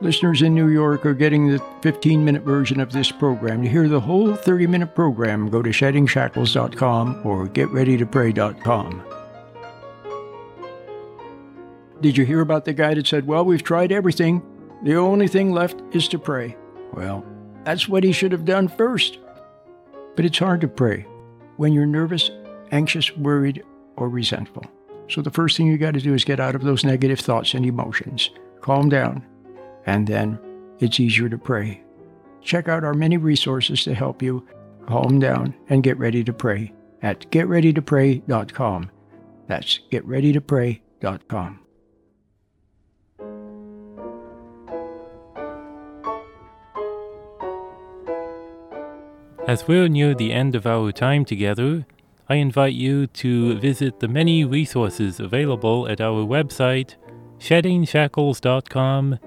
Listeners 0.00 0.42
in 0.42 0.54
New 0.54 0.68
York 0.68 1.06
are 1.06 1.14
getting 1.14 1.48
the 1.48 1.62
15 1.80 2.22
minute 2.22 2.42
version 2.42 2.78
of 2.78 2.92
this 2.92 3.10
program. 3.10 3.62
To 3.62 3.68
hear 3.68 3.88
the 3.88 4.00
whole 4.00 4.34
30 4.34 4.66
minute 4.66 4.94
program, 4.94 5.48
go 5.48 5.62
to 5.62 5.70
sheddingshackles.com 5.70 7.22
or 7.24 7.46
getreadytopray.com. 7.48 9.13
Did 12.04 12.18
you 12.18 12.26
hear 12.26 12.42
about 12.42 12.66
the 12.66 12.74
guy 12.74 12.92
that 12.92 13.06
said, 13.06 13.26
Well, 13.26 13.46
we've 13.46 13.62
tried 13.62 13.90
everything. 13.90 14.42
The 14.82 14.94
only 14.94 15.26
thing 15.26 15.52
left 15.52 15.80
is 15.92 16.06
to 16.08 16.18
pray? 16.18 16.54
Well, 16.92 17.24
that's 17.64 17.88
what 17.88 18.04
he 18.04 18.12
should 18.12 18.30
have 18.30 18.44
done 18.44 18.68
first. 18.68 19.20
But 20.14 20.26
it's 20.26 20.36
hard 20.38 20.60
to 20.60 20.68
pray 20.68 21.06
when 21.56 21.72
you're 21.72 21.86
nervous, 21.86 22.30
anxious, 22.72 23.16
worried, 23.16 23.64
or 23.96 24.10
resentful. 24.10 24.66
So 25.08 25.22
the 25.22 25.30
first 25.30 25.56
thing 25.56 25.66
you 25.66 25.78
got 25.78 25.94
to 25.94 26.00
do 26.02 26.12
is 26.12 26.24
get 26.24 26.40
out 26.40 26.54
of 26.54 26.60
those 26.60 26.84
negative 26.84 27.20
thoughts 27.20 27.54
and 27.54 27.64
emotions. 27.64 28.28
Calm 28.60 28.90
down 28.90 29.24
and 29.86 30.06
then 30.06 30.38
it's 30.80 31.00
easier 31.00 31.30
to 31.30 31.38
pray. 31.38 31.82
Check 32.42 32.68
out 32.68 32.84
our 32.84 32.92
many 32.92 33.16
resources 33.16 33.82
to 33.84 33.94
help 33.94 34.20
you 34.20 34.46
calm 34.86 35.20
down 35.20 35.54
and 35.70 35.82
get 35.82 35.96
ready 35.96 36.22
to 36.22 36.34
pray 36.34 36.70
at 37.00 37.30
getreadytopray.com. 37.30 38.90
That's 39.46 39.80
getreadytopray.com. 39.90 41.63
As 49.46 49.68
we're 49.68 49.88
near 49.88 50.14
the 50.14 50.32
end 50.32 50.54
of 50.54 50.66
our 50.66 50.92
time 50.92 51.24
together, 51.24 51.86
I 52.28 52.36
invite 52.36 52.74
you 52.74 53.06
to 53.08 53.58
visit 53.58 54.00
the 54.00 54.08
many 54.08 54.44
resources 54.44 55.20
available 55.20 55.86
at 55.88 56.00
our 56.00 56.24
website, 56.24 56.94
sheddingshackles.com 57.38 59.18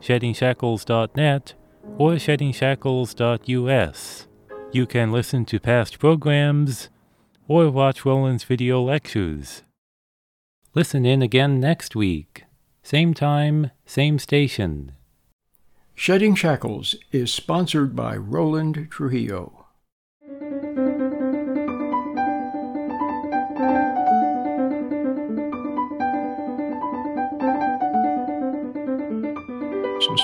sheddingshackles.net, 0.00 1.54
or 1.98 2.12
sheddingshackles.us. 2.12 4.26
You 4.72 4.86
can 4.86 5.12
listen 5.12 5.44
to 5.46 5.60
past 5.60 5.98
programs 5.98 6.88
or 7.48 7.70
watch 7.70 8.04
Roland's 8.04 8.44
video 8.44 8.82
lectures. 8.82 9.62
Listen 10.74 11.06
in 11.06 11.22
again 11.22 11.58
next 11.60 11.96
week. 11.96 12.44
Same 12.82 13.14
time, 13.14 13.70
same 13.86 14.18
station. 14.18 14.92
Shedding 15.94 16.34
Shackles 16.34 16.94
is 17.10 17.32
sponsored 17.32 17.96
by 17.96 18.16
Roland 18.16 18.88
Trujillo. 18.90 19.55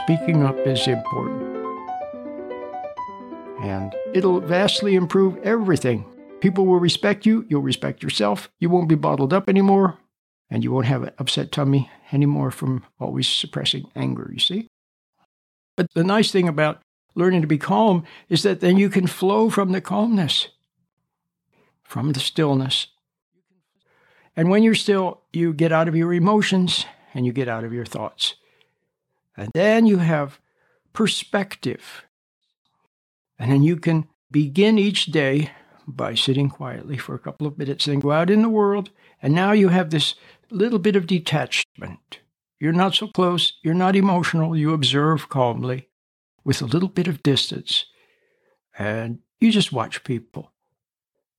Speaking 0.03 0.43
up 0.43 0.57
is 0.67 0.89
important. 0.89 1.41
And 3.63 3.95
it'll 4.13 4.41
vastly 4.41 4.97
improve 4.97 5.37
everything. 5.45 6.05
People 6.41 6.67
will 6.67 6.81
respect 6.81 7.25
you, 7.25 7.47
you'll 7.49 7.63
respect 7.63 8.03
yourself, 8.03 8.51
you 8.59 8.69
won't 8.69 8.89
be 8.89 8.97
bottled 8.97 9.33
up 9.33 9.49
anymore, 9.49 9.99
and 10.51 10.65
you 10.65 10.73
won't 10.73 10.87
have 10.87 11.05
an 11.05 11.13
upset 11.19 11.53
tummy 11.53 11.89
anymore 12.11 12.51
from 12.51 12.85
always 12.99 13.29
suppressing 13.29 13.85
anger, 13.95 14.29
you 14.33 14.41
see? 14.41 14.67
But 15.77 15.87
the 15.95 16.03
nice 16.03 16.33
thing 16.33 16.49
about 16.49 16.83
learning 17.15 17.43
to 17.43 17.47
be 17.47 17.59
calm 17.59 18.03
is 18.29 18.43
that 18.43 18.61
then 18.61 18.77
you 18.77 18.91
can 18.91 19.07
flow 19.07 19.51
from 19.51 19.71
the 19.71 19.81
calmness, 19.81 20.49
from 21.85 22.13
the 22.13 22.21
stillness. 22.21 22.89
And 24.35 24.51
when 24.51 24.65
you're 24.65 24.75
still, 24.75 25.21
you 25.33 25.55
get 25.55 25.71
out 25.71 25.87
of 25.87 25.95
your 25.95 26.13
emotions 26.13 26.87
and 27.15 27.25
you 27.25 27.33
get 27.33 27.49
out 27.49 27.63
of 27.63 27.73
your 27.73 27.87
thoughts. 27.87 28.35
And 29.37 29.51
then 29.55 29.87
you 29.87 29.99
have 29.99 30.41
perspective. 30.93 32.05
And 33.39 33.51
then 33.51 33.63
you 33.63 33.77
can 33.77 34.09
begin 34.31 34.79
each 34.79 35.07
day 35.07 35.51
by 35.87 36.15
sitting 36.15 36.49
quietly 36.49 36.97
for 36.97 37.15
a 37.15 37.19
couple 37.19 37.47
of 37.47 37.59
minutes, 37.59 37.87
then 37.87 38.01
go 38.01 38.13
out 38.13 38.31
in 38.31 38.43
the 38.43 38.49
world. 38.49 38.91
And 39.21 39.35
now 39.35 39.53
you 39.53 39.69
have 39.69 39.91
this 39.91 40.15
little 40.51 40.79
bit 40.79 40.97
of 40.97 41.07
detachment. 41.07 42.21
You're 42.61 42.73
not 42.73 42.95
so 42.95 43.09
close, 43.09 43.55
you're 43.63 43.75
not 43.75 43.97
emotional, 43.97 44.57
you 44.57 44.73
observe 44.73 45.29
calmly 45.29 45.89
with 46.45 46.63
a 46.63 46.67
little 46.67 46.89
bit 46.89 47.09
of 47.09 47.23
distance. 47.23 47.87
And 48.79 49.19
you 49.41 49.51
just 49.51 49.73
watch 49.73 50.05
people. 50.05 50.53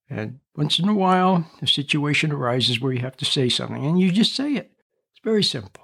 And 0.09 0.39
once 0.55 0.79
in 0.79 0.89
a 0.89 0.93
while, 0.93 1.49
a 1.61 1.67
situation 1.67 2.31
arises 2.31 2.79
where 2.79 2.91
you 2.91 2.99
have 2.99 3.17
to 3.17 3.25
say 3.25 3.49
something, 3.49 3.85
and 3.85 3.99
you 3.99 4.11
just 4.11 4.35
say 4.35 4.53
it. 4.53 4.71
It's 5.11 5.23
very 5.23 5.43
simple. 5.43 5.82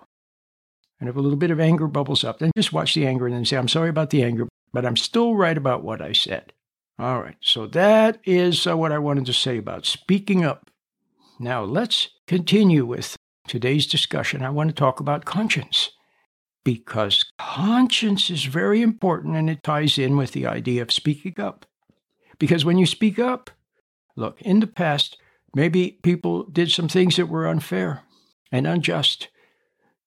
And 1.00 1.10
if 1.10 1.16
a 1.16 1.22
little 1.22 1.38
bit 1.38 1.52
of 1.52 1.60
anger 1.60 1.88
bubbles 1.88 2.24
up, 2.24 2.40
then 2.40 2.52
just 2.58 2.74
watch 2.74 2.94
the 2.94 3.08
anger 3.08 3.26
and 3.26 3.36
then 3.36 3.46
say, 3.46 3.58
I'm 3.58 3.68
sorry 3.68 3.90
about 3.90 4.10
the 4.10 4.24
anger, 4.24 4.48
but 4.74 4.86
I'm 4.86 4.98
still 4.98 5.36
right 5.36 5.58
about 5.58 5.84
what 5.84 6.02
I 6.02 6.12
said. 6.12 6.54
All 6.98 7.22
right, 7.22 7.38
so 7.40 7.66
that 7.68 8.20
is 8.26 8.68
uh, 8.68 8.76
what 8.76 8.92
I 8.92 8.98
wanted 8.98 9.26
to 9.28 9.34
say 9.34 9.58
about 9.58 9.86
speaking 9.86 10.44
up. 10.44 10.70
Now 11.40 11.64
let's 11.64 12.10
continue 12.28 12.86
with 12.86 13.16
today's 13.48 13.88
discussion. 13.88 14.44
I 14.44 14.50
want 14.50 14.70
to 14.70 14.76
talk 14.76 15.00
about 15.00 15.24
conscience 15.24 15.92
because 16.66 17.26
conscience 17.38 18.30
is 18.30 18.44
very 18.44 18.82
important 18.82 19.38
and 19.38 19.50
it 19.50 19.64
ties 19.64 19.98
in 19.98 20.18
with 20.18 20.34
the 20.34 20.46
idea 20.46 20.82
of 20.82 20.92
speaking 20.92 21.40
up. 21.40 21.66
Because 22.38 22.66
when 22.66 22.78
you 22.78 22.86
speak 22.86 23.18
up, 23.18 23.50
look, 24.18 24.42
in 24.42 24.60
the 24.60 24.68
past, 24.68 25.18
maybe 25.56 26.00
people 26.04 26.44
did 26.44 26.70
some 26.70 26.90
things 26.90 27.16
that 27.16 27.28
were 27.28 27.48
unfair 27.48 28.04
and 28.52 28.68
unjust 28.68 29.30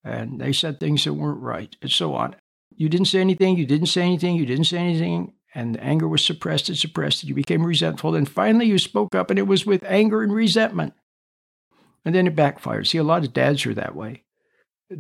and 0.04 0.40
they 0.40 0.52
said 0.52 0.78
things 0.78 1.04
that 1.04 1.14
weren't 1.14 1.40
right, 1.40 1.75
and 1.80 1.90
so 1.90 2.14
on. 2.14 2.37
You 2.75 2.88
didn't 2.88 3.09
say 3.09 3.21
anything, 3.21 3.56
you 3.56 3.66
didn't 3.66 3.87
say 3.87 4.02
anything, 4.02 4.37
you 4.37 4.47
didn't 4.47 4.64
say 4.64 4.78
anything, 4.78 5.35
and 5.54 5.75
the 5.75 5.85
anger 5.85 6.09
was 6.09 6.25
suppressed 6.25 6.68
and 6.68 6.78
suppressed, 6.78 7.23
and 7.23 7.28
you 7.28 7.35
became 7.35 7.64
resentful. 7.64 8.14
And 8.14 8.28
finally, 8.28 8.66
you 8.66 8.78
spoke 8.78 9.14
up, 9.14 9.30
and 9.30 9.38
it 9.38 9.47
was 9.47 9.66
with 9.66 9.85
anger 9.85 10.23
and 10.23 10.32
resentment. 10.32 10.94
And 12.04 12.14
then 12.14 12.26
it 12.26 12.35
backfired. 12.35 12.87
See, 12.87 12.99
a 12.99 13.04
lot 13.04 13.25
of 13.25 13.32
dads 13.32 13.64
are 13.66 13.75
that 13.75 13.94
way. 13.94 14.25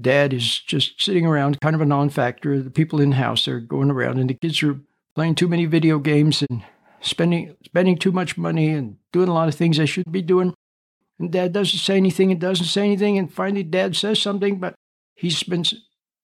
Dad 0.00 0.32
is 0.32 0.60
just 0.60 1.02
sitting 1.02 1.26
around, 1.26 1.60
kind 1.60 1.74
of 1.74 1.80
a 1.80 1.86
non 1.86 2.08
factor. 2.08 2.62
The 2.62 2.70
people 2.70 3.00
in 3.00 3.10
the 3.10 3.16
house 3.16 3.48
are 3.48 3.60
going 3.60 3.90
around, 3.90 4.18
and 4.18 4.30
the 4.30 4.34
kids 4.34 4.62
are 4.62 4.80
playing 5.14 5.34
too 5.34 5.48
many 5.48 5.66
video 5.66 5.98
games 5.98 6.42
and 6.48 6.62
spending 7.00 7.56
spending 7.64 7.98
too 7.98 8.12
much 8.12 8.38
money 8.38 8.70
and 8.70 8.96
doing 9.12 9.28
a 9.28 9.34
lot 9.34 9.48
of 9.48 9.54
things 9.54 9.76
they 9.76 9.86
shouldn't 9.86 10.12
be 10.12 10.22
doing. 10.22 10.54
And 11.18 11.30
dad 11.30 11.52
doesn't 11.52 11.78
say 11.78 11.96
anything 11.96 12.30
and 12.30 12.40
doesn't 12.40 12.66
say 12.66 12.84
anything. 12.84 13.18
And 13.18 13.32
finally, 13.32 13.62
dad 13.62 13.96
says 13.96 14.20
something, 14.20 14.58
but 14.58 14.74
he's 15.22 15.42
been 15.44 15.64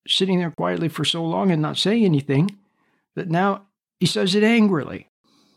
sitting 0.07 0.41
there 0.41 0.51
quietly 0.51 0.89
for 0.89 1.05
so 1.05 1.25
long 1.25 1.53
and 1.53 1.63
not 1.63 1.79
saying 1.79 2.05
anything 2.05 2.59
that 3.15 3.31
now 3.31 3.67
he 4.01 4.07
says 4.07 4.35
it 4.35 4.43
angrily. 4.43 5.09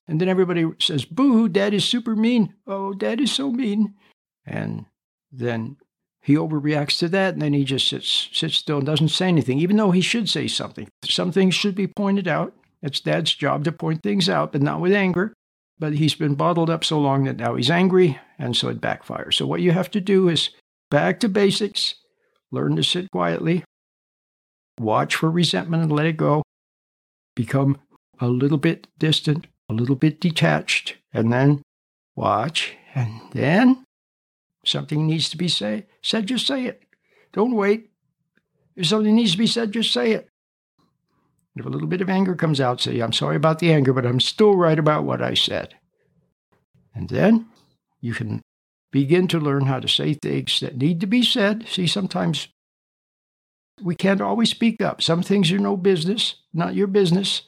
And 0.08 0.22
then 0.22 0.30
everybody 0.30 0.66
says, 0.80 1.06
Boo, 1.06 1.50
dad 1.50 1.74
is 1.74 1.84
super 1.84 2.16
mean. 2.16 2.54
Oh, 2.68 2.94
dad 2.94 3.20
is 3.20 3.32
so 3.32 3.52
mean. 3.52 3.96
And 4.46 4.86
then 5.32 5.78
he 6.22 6.36
overreacts 6.36 7.00
to 7.00 7.08
that 7.10 7.34
and 7.34 7.42
then 7.42 7.54
he 7.54 7.64
just 7.64 7.88
sits, 7.88 8.30
sits 8.32 8.56
still 8.56 8.78
and 8.78 8.86
doesn't 8.86 9.10
say 9.10 9.28
anything, 9.28 9.58
even 9.60 9.78
though 9.78 9.92
he 9.92 10.02
should 10.02 10.30
say 10.30 10.48
something. 10.48 10.88
Some 11.04 11.32
things 11.32 11.56
should 11.56 11.76
be 11.76 11.88
pointed 11.88 12.28
out. 12.28 12.54
It's 12.84 13.00
dad's 13.00 13.34
job 13.34 13.64
to 13.64 13.72
point 13.72 14.04
things 14.04 14.30
out, 14.30 14.52
but 14.52 14.62
not 14.62 14.82
with 14.82 14.94
anger. 14.94 15.34
But 15.80 15.94
he's 15.94 16.14
been 16.14 16.36
bottled 16.36 16.70
up 16.70 16.84
so 16.84 17.00
long 17.00 17.24
that 17.24 17.38
now 17.38 17.56
he's 17.56 17.72
angry, 17.72 18.20
and 18.38 18.56
so 18.56 18.70
it 18.70 18.82
backfires. 18.82 19.34
So, 19.34 19.48
what 19.48 19.62
you 19.62 19.72
have 19.72 19.90
to 19.92 20.02
do 20.02 20.30
is 20.30 20.52
back 20.92 21.20
to 21.22 21.30
basics, 21.30 21.96
Learn 22.52 22.76
to 22.76 22.84
sit 22.84 23.10
quietly. 23.12 23.64
Watch 24.80 25.16
for 25.16 25.32
resentment 25.32 25.84
and 25.84 25.92
let 25.92 26.06
it 26.06 26.18
go. 26.18 26.44
Become 27.36 27.80
a 28.20 28.28
little 28.28 28.58
bit 28.58 28.88
distant, 29.00 29.48
a 29.70 29.74
little 29.74 29.96
bit 29.96 30.20
detached, 30.20 30.98
and 31.14 31.32
then 31.32 31.62
watch. 32.16 32.76
And 32.94 33.22
then 33.32 33.84
something 34.66 35.08
needs 35.08 35.30
to 35.30 35.38
be 35.38 35.48
say, 35.48 35.86
said, 36.02 36.28
just 36.28 36.46
say 36.46 36.66
it. 36.66 36.84
Don't 37.32 37.56
wait. 37.56 37.90
If 38.76 38.88
something 38.88 39.16
needs 39.16 39.32
to 39.34 39.38
be 39.38 39.48
said, 39.48 39.72
just 39.72 39.94
say 39.94 40.12
it. 40.12 40.28
If 41.56 41.66
a 41.66 41.70
little 41.70 41.88
bit 41.88 42.02
of 42.02 42.10
anger 42.10 42.36
comes 42.36 42.62
out, 42.62 42.80
say, 42.80 43.00
I'm 43.00 43.14
sorry 43.14 43.36
about 43.36 43.60
the 43.60 43.74
anger, 43.74 43.94
but 43.94 44.06
I'm 44.06 44.20
still 44.20 44.56
right 44.56 44.80
about 44.80 45.04
what 45.04 45.22
I 45.22 45.34
said. 45.34 45.76
And 46.96 47.10
then 47.10 47.48
you 48.00 48.14
can 48.14 48.42
begin 48.92 49.28
to 49.30 49.40
learn 49.40 49.66
how 49.66 49.80
to 49.80 49.88
say 49.88 50.14
things 50.14 50.60
that 50.60 50.78
need 50.78 51.00
to 51.02 51.08
be 51.08 51.24
said. 51.24 51.68
See, 51.68 51.88
sometimes 51.88 52.50
we 53.82 53.96
can't 53.96 54.22
always 54.22 54.52
speak 54.52 54.82
up. 54.82 55.02
Some 55.02 55.24
things 55.24 55.52
are 55.52 55.60
no 55.60 55.78
business, 55.78 56.36
not 56.54 56.76
your 56.76 56.88
business. 56.88 57.44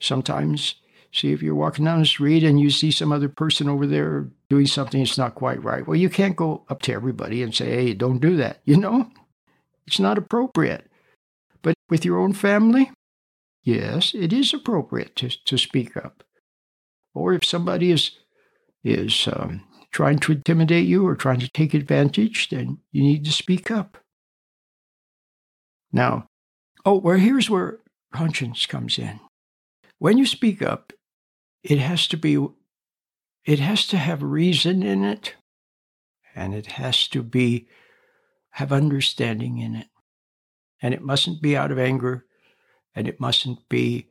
Sometimes, 0.00 0.76
see, 1.12 1.32
if 1.32 1.42
you're 1.42 1.54
walking 1.54 1.84
down 1.84 2.00
the 2.00 2.06
street 2.06 2.44
and 2.44 2.60
you 2.60 2.70
see 2.70 2.90
some 2.90 3.12
other 3.12 3.28
person 3.28 3.68
over 3.68 3.86
there 3.86 4.28
doing 4.48 4.66
something 4.66 5.00
that's 5.00 5.18
not 5.18 5.34
quite 5.34 5.62
right, 5.62 5.86
well, 5.86 5.96
you 5.96 6.08
can't 6.08 6.36
go 6.36 6.64
up 6.68 6.80
to 6.82 6.92
everybody 6.92 7.42
and 7.42 7.54
say, 7.54 7.70
hey, 7.70 7.94
don't 7.94 8.20
do 8.20 8.36
that. 8.36 8.60
You 8.64 8.76
know, 8.76 9.10
it's 9.86 9.98
not 10.00 10.18
appropriate. 10.18 10.86
But 11.60 11.74
with 11.90 12.04
your 12.04 12.18
own 12.18 12.32
family, 12.32 12.92
yes, 13.64 14.14
it 14.14 14.32
is 14.32 14.54
appropriate 14.54 15.16
to, 15.16 15.28
to 15.44 15.58
speak 15.58 15.96
up. 15.96 16.22
Or 17.14 17.34
if 17.34 17.44
somebody 17.44 17.90
is 17.90 18.12
is 18.84 19.28
um, 19.32 19.64
trying 19.90 20.18
to 20.20 20.32
intimidate 20.32 20.86
you 20.86 21.06
or 21.06 21.14
trying 21.14 21.40
to 21.40 21.48
take 21.48 21.74
advantage, 21.74 22.48
then 22.50 22.78
you 22.92 23.02
need 23.02 23.24
to 23.24 23.32
speak 23.32 23.70
up. 23.70 23.98
Now, 25.92 26.28
oh, 26.84 26.98
well, 26.98 27.18
here's 27.18 27.48
where 27.48 27.80
conscience 28.12 28.66
comes 28.66 28.98
in. 28.98 29.20
When 29.98 30.18
you 30.18 30.26
speak 30.26 30.62
up, 30.62 30.92
it 31.62 31.78
has 31.78 32.06
to 32.08 32.16
be, 32.16 32.38
it 33.44 33.58
has 33.58 33.86
to 33.88 33.96
have 33.96 34.22
reason 34.22 34.82
in 34.82 35.04
it, 35.04 35.34
and 36.34 36.54
it 36.54 36.66
has 36.66 37.08
to 37.08 37.22
be, 37.22 37.68
have 38.50 38.72
understanding 38.72 39.58
in 39.58 39.74
it. 39.74 39.88
And 40.80 40.94
it 40.94 41.02
mustn't 41.02 41.42
be 41.42 41.56
out 41.56 41.72
of 41.72 41.78
anger, 41.78 42.26
and 42.94 43.08
it 43.08 43.18
mustn't 43.18 43.68
be 43.68 44.08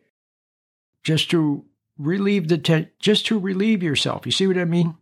just 1.03 1.29
to 1.31 1.65
relieve 1.97 2.49
the, 2.49 2.57
te- 2.57 2.89
just 2.99 3.25
to 3.27 3.39
relieve 3.39 3.81
yourself. 3.81 4.25
You 4.25 4.31
see 4.31 4.47
what 4.47 4.57
I 4.57 4.65
mean? 4.65 4.95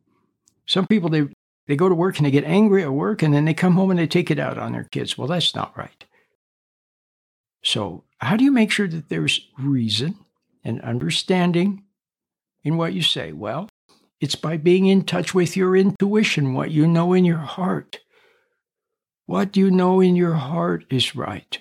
Some 0.65 0.87
people 0.87 1.09
they 1.09 1.27
they 1.67 1.75
go 1.75 1.89
to 1.89 1.95
work 1.95 2.17
and 2.17 2.25
they 2.25 2.31
get 2.31 2.43
angry 2.43 2.83
at 2.83 2.93
work 2.93 3.23
and 3.23 3.33
then 3.33 3.45
they 3.45 3.53
come 3.53 3.73
home 3.73 3.89
and 3.89 3.99
they 3.99 4.07
take 4.07 4.29
it 4.29 4.39
out 4.39 4.57
on 4.57 4.73
their 4.73 4.83
kids. 4.83 5.17
Well, 5.17 5.27
that's 5.27 5.55
not 5.55 5.75
right. 5.77 6.05
So, 7.63 8.03
how 8.19 8.37
do 8.37 8.43
you 8.43 8.51
make 8.51 8.71
sure 8.71 8.87
that 8.87 9.09
there's 9.09 9.47
reason 9.57 10.17
and 10.63 10.79
understanding 10.81 11.83
in 12.63 12.77
what 12.77 12.93
you 12.93 13.01
say? 13.01 13.31
Well, 13.31 13.67
it's 14.21 14.35
by 14.35 14.57
being 14.57 14.85
in 14.85 15.03
touch 15.03 15.33
with 15.33 15.57
your 15.57 15.75
intuition, 15.75 16.53
what 16.53 16.71
you 16.71 16.87
know 16.87 17.13
in 17.13 17.25
your 17.25 17.39
heart. 17.39 17.99
What 19.25 19.57
you 19.57 19.71
know 19.71 19.99
in 19.99 20.15
your 20.15 20.35
heart 20.35 20.85
is 20.91 21.15
right. 21.15 21.59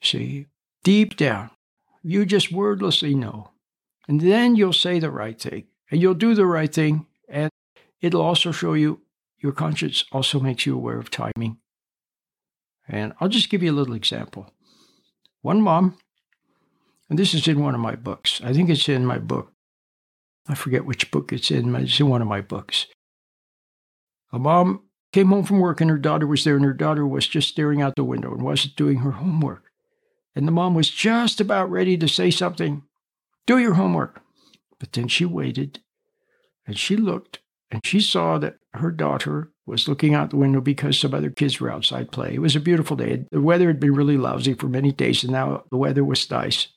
See, 0.00 0.46
deep 0.82 1.16
down, 1.16 1.50
you 2.02 2.24
just 2.24 2.50
wordlessly 2.50 3.14
know. 3.14 3.50
And 4.08 4.20
then 4.20 4.56
you'll 4.56 4.72
say 4.72 4.98
the 4.98 5.10
right 5.10 5.38
thing 5.40 5.66
and 5.90 6.00
you'll 6.00 6.14
do 6.14 6.34
the 6.34 6.46
right 6.46 6.72
thing. 6.72 7.06
It'll 8.02 8.20
also 8.20 8.50
show 8.52 8.74
you 8.74 9.00
your 9.38 9.52
conscience 9.52 10.04
also 10.12 10.38
makes 10.38 10.66
you 10.66 10.74
aware 10.74 10.98
of 10.98 11.10
timing. 11.10 11.58
And 12.88 13.12
I'll 13.20 13.28
just 13.28 13.48
give 13.48 13.62
you 13.62 13.72
a 13.72 13.74
little 13.74 13.94
example. 13.94 14.52
One 15.40 15.62
mom, 15.62 15.96
and 17.08 17.18
this 17.18 17.34
is 17.34 17.48
in 17.48 17.60
one 17.60 17.74
of 17.74 17.80
my 17.80 17.96
books. 17.96 18.40
I 18.44 18.52
think 18.52 18.70
it's 18.70 18.88
in 18.88 19.06
my 19.06 19.18
book. 19.18 19.52
I 20.48 20.54
forget 20.54 20.84
which 20.84 21.10
book 21.10 21.32
it's 21.32 21.50
in, 21.50 21.74
it's 21.76 21.98
in 21.98 22.08
one 22.08 22.22
of 22.22 22.28
my 22.28 22.40
books. 22.40 22.86
A 24.32 24.38
mom 24.38 24.82
came 25.12 25.28
home 25.28 25.44
from 25.44 25.60
work 25.60 25.80
and 25.80 25.90
her 25.90 25.98
daughter 25.98 26.26
was 26.26 26.44
there, 26.44 26.56
and 26.56 26.64
her 26.64 26.72
daughter 26.72 27.06
was 27.06 27.26
just 27.26 27.48
staring 27.48 27.82
out 27.82 27.94
the 27.96 28.04
window 28.04 28.32
and 28.32 28.42
wasn't 28.42 28.76
doing 28.76 28.98
her 28.98 29.12
homework. 29.12 29.64
And 30.34 30.48
the 30.48 30.52
mom 30.52 30.74
was 30.74 30.90
just 30.90 31.40
about 31.40 31.70
ready 31.70 31.96
to 31.98 32.08
say 32.08 32.30
something, 32.30 32.82
do 33.46 33.58
your 33.58 33.74
homework. 33.74 34.22
But 34.78 34.92
then 34.92 35.06
she 35.06 35.24
waited 35.24 35.80
and 36.66 36.78
she 36.78 36.96
looked 36.96 37.41
and 37.72 37.80
she 37.86 38.00
saw 38.00 38.36
that 38.36 38.58
her 38.74 38.90
daughter 38.90 39.50
was 39.64 39.88
looking 39.88 40.14
out 40.14 40.28
the 40.28 40.36
window 40.36 40.60
because 40.60 41.00
some 41.00 41.14
other 41.14 41.30
kids 41.30 41.58
were 41.58 41.72
outside 41.72 42.12
playing. 42.12 42.34
It 42.34 42.40
was 42.40 42.54
a 42.54 42.60
beautiful 42.60 42.96
day. 42.96 43.24
The 43.32 43.40
weather 43.40 43.66
had 43.68 43.80
been 43.80 43.94
really 43.94 44.18
lousy 44.18 44.52
for 44.52 44.68
many 44.68 44.92
days, 44.92 45.24
and 45.24 45.32
now 45.32 45.64
the 45.70 45.78
weather 45.78 46.04
was 46.04 46.30
nice. 46.30 46.68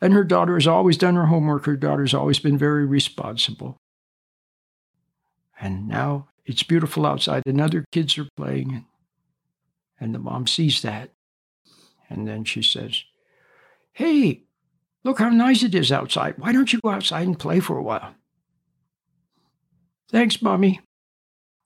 And 0.00 0.12
her 0.12 0.22
daughter 0.22 0.54
has 0.54 0.68
always 0.68 0.96
done 0.96 1.16
her 1.16 1.26
homework. 1.26 1.66
Her 1.66 1.76
daughter's 1.76 2.14
always 2.14 2.38
been 2.38 2.56
very 2.56 2.86
responsible. 2.86 3.78
And 5.60 5.88
now 5.88 6.28
it's 6.44 6.62
beautiful 6.62 7.04
outside, 7.04 7.42
and 7.44 7.60
other 7.60 7.84
kids 7.90 8.16
are 8.16 8.28
playing. 8.36 8.86
And 9.98 10.14
the 10.14 10.20
mom 10.20 10.46
sees 10.46 10.82
that. 10.82 11.10
And 12.08 12.28
then 12.28 12.44
she 12.44 12.62
says, 12.62 13.02
Hey, 13.92 14.44
look 15.02 15.18
how 15.18 15.30
nice 15.30 15.64
it 15.64 15.74
is 15.74 15.90
outside. 15.90 16.34
Why 16.38 16.52
don't 16.52 16.72
you 16.72 16.78
go 16.80 16.90
outside 16.90 17.26
and 17.26 17.36
play 17.36 17.58
for 17.58 17.76
a 17.76 17.82
while? 17.82 18.14
Thanks, 20.12 20.42
Mommy. 20.42 20.80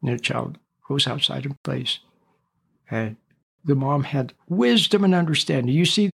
And 0.02 0.12
the 0.14 0.18
child 0.18 0.58
goes 0.88 1.06
outside 1.06 1.44
and 1.44 1.60
plays. 1.64 1.98
And 2.88 3.16
the 3.64 3.74
mom 3.74 4.04
had 4.04 4.32
wisdom 4.48 5.02
and 5.02 5.14
understanding. 5.14 5.74
You 5.74 5.84
see 5.84 6.10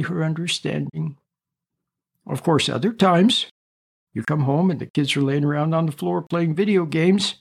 her 0.00 0.24
understanding. 0.24 1.16
Of 2.26 2.42
course, 2.42 2.68
other 2.68 2.92
times 2.92 3.46
you 4.14 4.22
come 4.22 4.42
home 4.42 4.70
and 4.70 4.80
the 4.80 4.86
kids 4.86 5.16
are 5.16 5.22
laying 5.22 5.44
around 5.44 5.74
on 5.74 5.86
the 5.86 5.92
floor 5.92 6.22
playing 6.22 6.54
video 6.54 6.84
games 6.84 7.36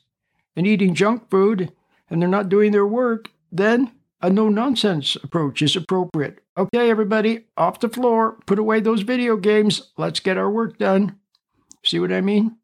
and 0.56 0.66
eating 0.66 0.96
junk 0.96 1.30
food 1.30 1.72
and 2.10 2.22
they're 2.22 2.30
not 2.30 2.50
doing 2.50 2.72
their 2.72 2.88
work, 2.88 3.30
then 3.52 3.92
a 4.22 4.30
no 4.30 4.50
nonsense 4.50 5.16
approach 5.16 5.62
is 5.62 5.76
appropriate. 5.76 6.40
Okay, 6.58 6.90
everybody, 6.90 7.46
off 7.58 7.80
the 7.80 7.90
floor, 7.90 8.38
put 8.46 8.58
away 8.58 8.80
those 8.80 9.02
video 9.02 9.38
games, 9.38 9.92
let's 9.98 10.20
get 10.20 10.38
our 10.38 10.50
work 10.50 10.78
done. 10.78 11.20
See 11.84 12.00
what 12.00 12.12
I 12.12 12.22
mean? 12.22 12.58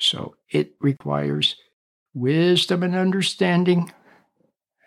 So 0.00 0.36
it 0.50 0.74
requires 0.80 1.56
wisdom 2.14 2.82
and 2.82 2.94
understanding 2.94 3.92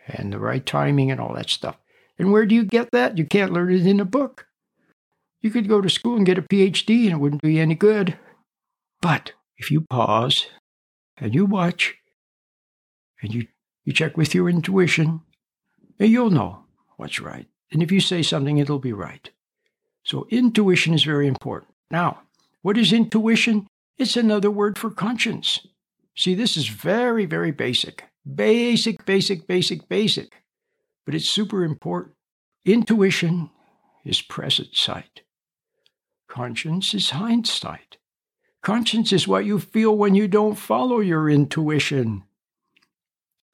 and 0.07 0.31
the 0.31 0.39
right 0.39 0.65
timing 0.65 1.11
and 1.11 1.19
all 1.19 1.33
that 1.35 1.49
stuff. 1.49 1.77
And 2.17 2.31
where 2.31 2.45
do 2.45 2.55
you 2.55 2.63
get 2.63 2.91
that? 2.91 3.17
You 3.17 3.25
can't 3.25 3.53
learn 3.53 3.71
it 3.71 3.85
in 3.85 3.99
a 3.99 4.05
book. 4.05 4.47
You 5.41 5.51
could 5.51 5.67
go 5.67 5.81
to 5.81 5.89
school 5.89 6.15
and 6.15 6.25
get 6.25 6.37
a 6.37 6.41
PhD 6.41 7.03
and 7.03 7.13
it 7.13 7.19
wouldn't 7.19 7.41
do 7.41 7.49
you 7.49 7.61
any 7.61 7.75
good. 7.75 8.17
But 9.01 9.33
if 9.57 9.69
you 9.69 9.81
pause 9.81 10.47
and 11.17 11.35
you 11.35 11.45
watch 11.45 11.95
and 13.21 13.33
you, 13.33 13.47
you 13.83 13.93
check 13.93 14.17
with 14.17 14.33
your 14.33 14.49
intuition, 14.49 15.21
you'll 15.99 16.31
know 16.31 16.65
what's 16.97 17.19
right. 17.19 17.47
And 17.71 17.83
if 17.83 17.91
you 17.91 17.99
say 17.99 18.23
something, 18.23 18.57
it'll 18.57 18.79
be 18.79 18.93
right. 18.93 19.29
So 20.03 20.25
intuition 20.29 20.93
is 20.93 21.03
very 21.03 21.27
important. 21.27 21.73
Now, 21.91 22.21
what 22.61 22.77
is 22.77 22.93
intuition? 22.93 23.67
It's 23.97 24.17
another 24.17 24.51
word 24.51 24.77
for 24.77 24.89
conscience. 24.91 25.65
See, 26.15 26.36
this 26.36 26.57
is 26.57 26.67
very, 26.67 27.25
very 27.25 27.51
basic. 27.51 28.05
Basic, 28.36 29.05
basic, 29.05 29.47
basic, 29.47 29.88
basic. 29.89 30.43
But 31.05 31.15
it's 31.15 31.29
super 31.29 31.63
important. 31.63 32.15
Intuition 32.65 33.49
is 34.03 34.21
present 34.21 34.75
sight. 34.75 35.21
Conscience 36.27 36.93
is 36.93 37.12
hindsight. 37.12 37.97
Conscience 38.62 39.13
is 39.13 39.27
what 39.27 39.45
you 39.45 39.60
feel 39.60 39.95
when 39.95 40.13
you 40.13 40.27
don't 40.27 40.55
follow 40.55 40.99
your 40.99 41.29
intuition. 41.29 42.23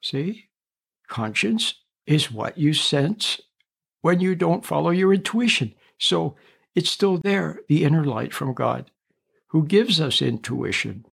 See? 0.02 0.48
Conscience 1.06 1.74
is 2.06 2.32
what 2.32 2.58
you 2.58 2.74
sense 2.74 3.40
when 4.02 4.20
you 4.20 4.34
don't 4.34 4.66
follow 4.66 4.90
your 4.90 5.14
intuition. 5.14 5.74
So 5.98 6.36
it's 6.74 6.90
still 6.90 7.18
there, 7.18 7.60
the 7.68 7.84
inner 7.84 8.04
light 8.04 8.32
from 8.32 8.52
God, 8.52 8.90
who 9.54 9.64
gives 9.64 10.00
us 10.00 10.20
intuition. 10.20 11.06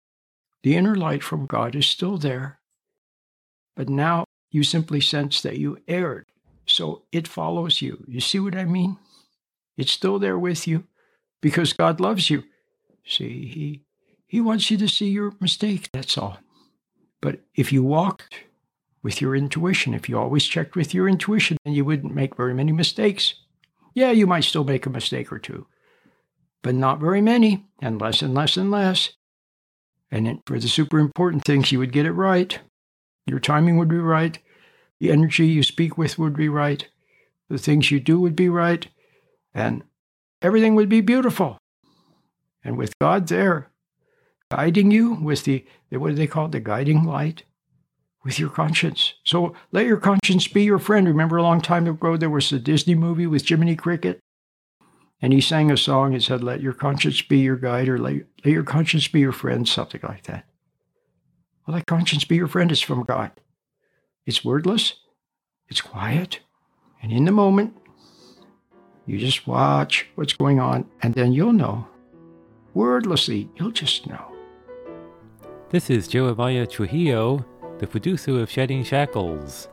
The 0.64 0.78
inner 0.78 0.96
light 0.96 1.22
from 1.24 1.46
God 1.46 1.76
is 1.76 1.86
still 1.86 2.18
there. 2.18 2.62
But 3.76 3.90
now 3.90 4.24
you 4.50 4.64
simply 4.64 5.02
sense 5.02 5.42
that 5.42 5.58
you 5.58 5.80
erred. 5.90 6.28
So 6.66 7.04
it 7.12 7.28
follows 7.28 7.82
you. 7.82 8.02
You 8.08 8.22
see 8.22 8.40
what 8.40 8.56
I 8.56 8.64
mean? 8.64 8.98
It's 9.76 9.92
still 9.92 10.20
there 10.20 10.40
with 10.40 10.70
you 10.70 10.86
because 11.42 11.74
God 11.74 12.00
loves 12.00 12.30
you. 12.30 12.46
See, 13.06 13.46
He, 13.46 13.84
he 14.26 14.40
wants 14.40 14.72
you 14.72 14.78
to 14.78 14.88
see 14.88 15.10
your 15.10 15.34
mistake, 15.42 15.90
that's 15.92 16.18
all. 16.18 16.38
But 17.22 17.42
if 17.56 17.74
you 17.74 17.84
walked 17.84 18.46
with 19.04 19.20
your 19.20 19.36
intuition, 19.36 19.94
if 19.94 20.08
you 20.08 20.18
always 20.18 20.46
checked 20.46 20.78
with 20.78 20.94
your 20.94 21.10
intuition, 21.10 21.58
then 21.66 21.74
you 21.74 21.84
wouldn't 21.84 22.16
make 22.16 22.38
very 22.38 22.54
many 22.54 22.72
mistakes. 22.72 23.34
Yeah, 23.94 24.12
you 24.12 24.26
might 24.26 24.46
still 24.46 24.64
make 24.64 24.86
a 24.86 24.90
mistake 24.90 25.30
or 25.30 25.40
two, 25.40 25.68
but 26.62 26.76
not 26.76 27.00
very 27.00 27.22
many, 27.22 27.66
and 27.82 28.00
less 28.02 28.22
and 28.22 28.34
less 28.34 28.58
and 28.58 28.72
less. 28.72 29.12
And 30.12 30.42
for 30.46 30.60
the 30.60 30.68
super 30.68 31.00
important 31.00 31.46
things, 31.46 31.72
you 31.72 31.80
would 31.80 31.92
get 31.92 32.06
it 32.06 32.14
right. 32.14 32.60
Your 33.26 33.40
timing 33.40 33.78
would 33.78 33.90
be 33.90 33.98
right. 33.98 34.40
The 35.00 35.12
energy 35.12 35.48
you 35.48 35.64
speak 35.64 35.98
with 35.98 36.18
would 36.18 36.36
be 36.36 36.50
right. 36.50 36.88
The 37.50 37.58
things 37.58 37.92
you 37.92 38.00
do 38.00 38.20
would 38.20 38.36
be 38.36 38.50
right. 38.50 38.88
And 39.54 39.84
everything 40.42 40.76
would 40.76 40.90
be 40.90 41.02
beautiful. 41.02 41.58
And 42.64 42.78
with 42.78 42.94
God 43.00 43.28
there, 43.28 43.70
guiding 44.52 44.92
you 44.92 45.14
with 45.14 45.44
the, 45.44 45.66
what 45.92 46.10
do 46.10 46.16
they 46.16 46.28
call 46.28 46.48
it, 46.48 46.52
the 46.52 46.60
guiding 46.60 47.04
light, 47.04 47.44
with 48.24 48.40
your 48.40 48.50
conscience. 48.50 49.14
So 49.24 49.54
let 49.72 49.86
your 49.86 49.98
conscience 49.98 50.48
be 50.48 50.64
your 50.64 50.80
friend. 50.80 51.08
Remember 51.08 51.38
a 51.38 51.44
long 51.44 51.62
time 51.62 51.88
ago, 51.88 52.18
there 52.18 52.30
was 52.30 52.52
a 52.52 52.60
Disney 52.60 52.96
movie 52.96 53.28
with 53.28 53.48
Jiminy 53.48 53.76
Cricket? 53.76 54.20
And 55.22 55.34
he 55.34 55.42
sang 55.42 55.70
a 55.70 55.78
song 55.78 56.14
and 56.14 56.24
said, 56.24 56.44
Let 56.44 56.62
your 56.62 56.74
conscience 56.74 57.22
be 57.22 57.40
your 57.40 57.58
guide, 57.58 57.90
or 57.90 57.98
let, 57.98 58.16
let 58.46 58.52
your 58.52 58.64
conscience 58.64 59.08
be 59.08 59.20
your 59.20 59.34
friend, 59.34 59.68
something 59.68 60.02
like 60.04 60.24
that. 60.24 60.46
Well, 61.66 61.76
let 61.76 61.88
conscience 61.88 62.24
be 62.24 62.38
your 62.38 62.48
friend. 62.48 62.72
is 62.72 62.82
from 62.82 63.04
God. 63.04 63.32
It's 64.26 64.46
wordless, 64.46 64.94
it's 65.68 65.82
quiet, 65.82 66.40
and 67.02 67.12
in 67.12 67.26
the 67.26 67.32
moment, 67.32 67.76
you 69.06 69.18
just 69.18 69.48
watch 69.48 70.06
what's 70.16 70.34
going 70.34 70.60
on, 70.60 70.90
and 71.02 71.14
then 71.16 71.34
you'll 71.34 71.54
know. 71.54 71.88
Wordlessly, 72.76 73.50
you'll 73.56 73.72
just 73.72 74.08
know. 74.08 74.32
This 75.70 75.90
is 75.90 76.08
Jeremiah 76.08 76.68
Trujillo, 76.68 77.46
the 77.80 77.88
producer 77.88 78.40
of 78.40 78.50
Shedding 78.50 78.84
Shackles. 78.84 79.68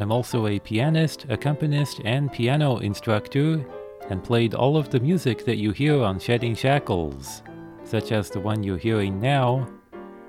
I'm 0.00 0.12
also 0.12 0.46
a 0.46 0.58
pianist, 0.58 1.26
accompanist, 1.28 2.00
and 2.04 2.32
piano 2.32 2.78
instructor 2.78 3.64
and 4.10 4.24
played 4.24 4.54
all 4.54 4.76
of 4.76 4.90
the 4.90 5.00
music 5.00 5.44
that 5.44 5.56
you 5.56 5.72
hear 5.72 6.02
on 6.02 6.18
Shedding 6.18 6.54
Shackles, 6.54 7.42
such 7.84 8.12
as 8.12 8.30
the 8.30 8.40
one 8.40 8.62
you're 8.62 8.78
hearing 8.78 9.20
now, 9.20 9.68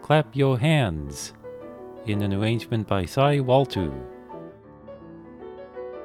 Clap 0.01 0.35
Your 0.35 0.57
Hands, 0.57 1.33
in 2.05 2.21
an 2.21 2.33
arrangement 2.33 2.87
by 2.87 3.05
Cy 3.05 3.39
Walter. 3.39 3.91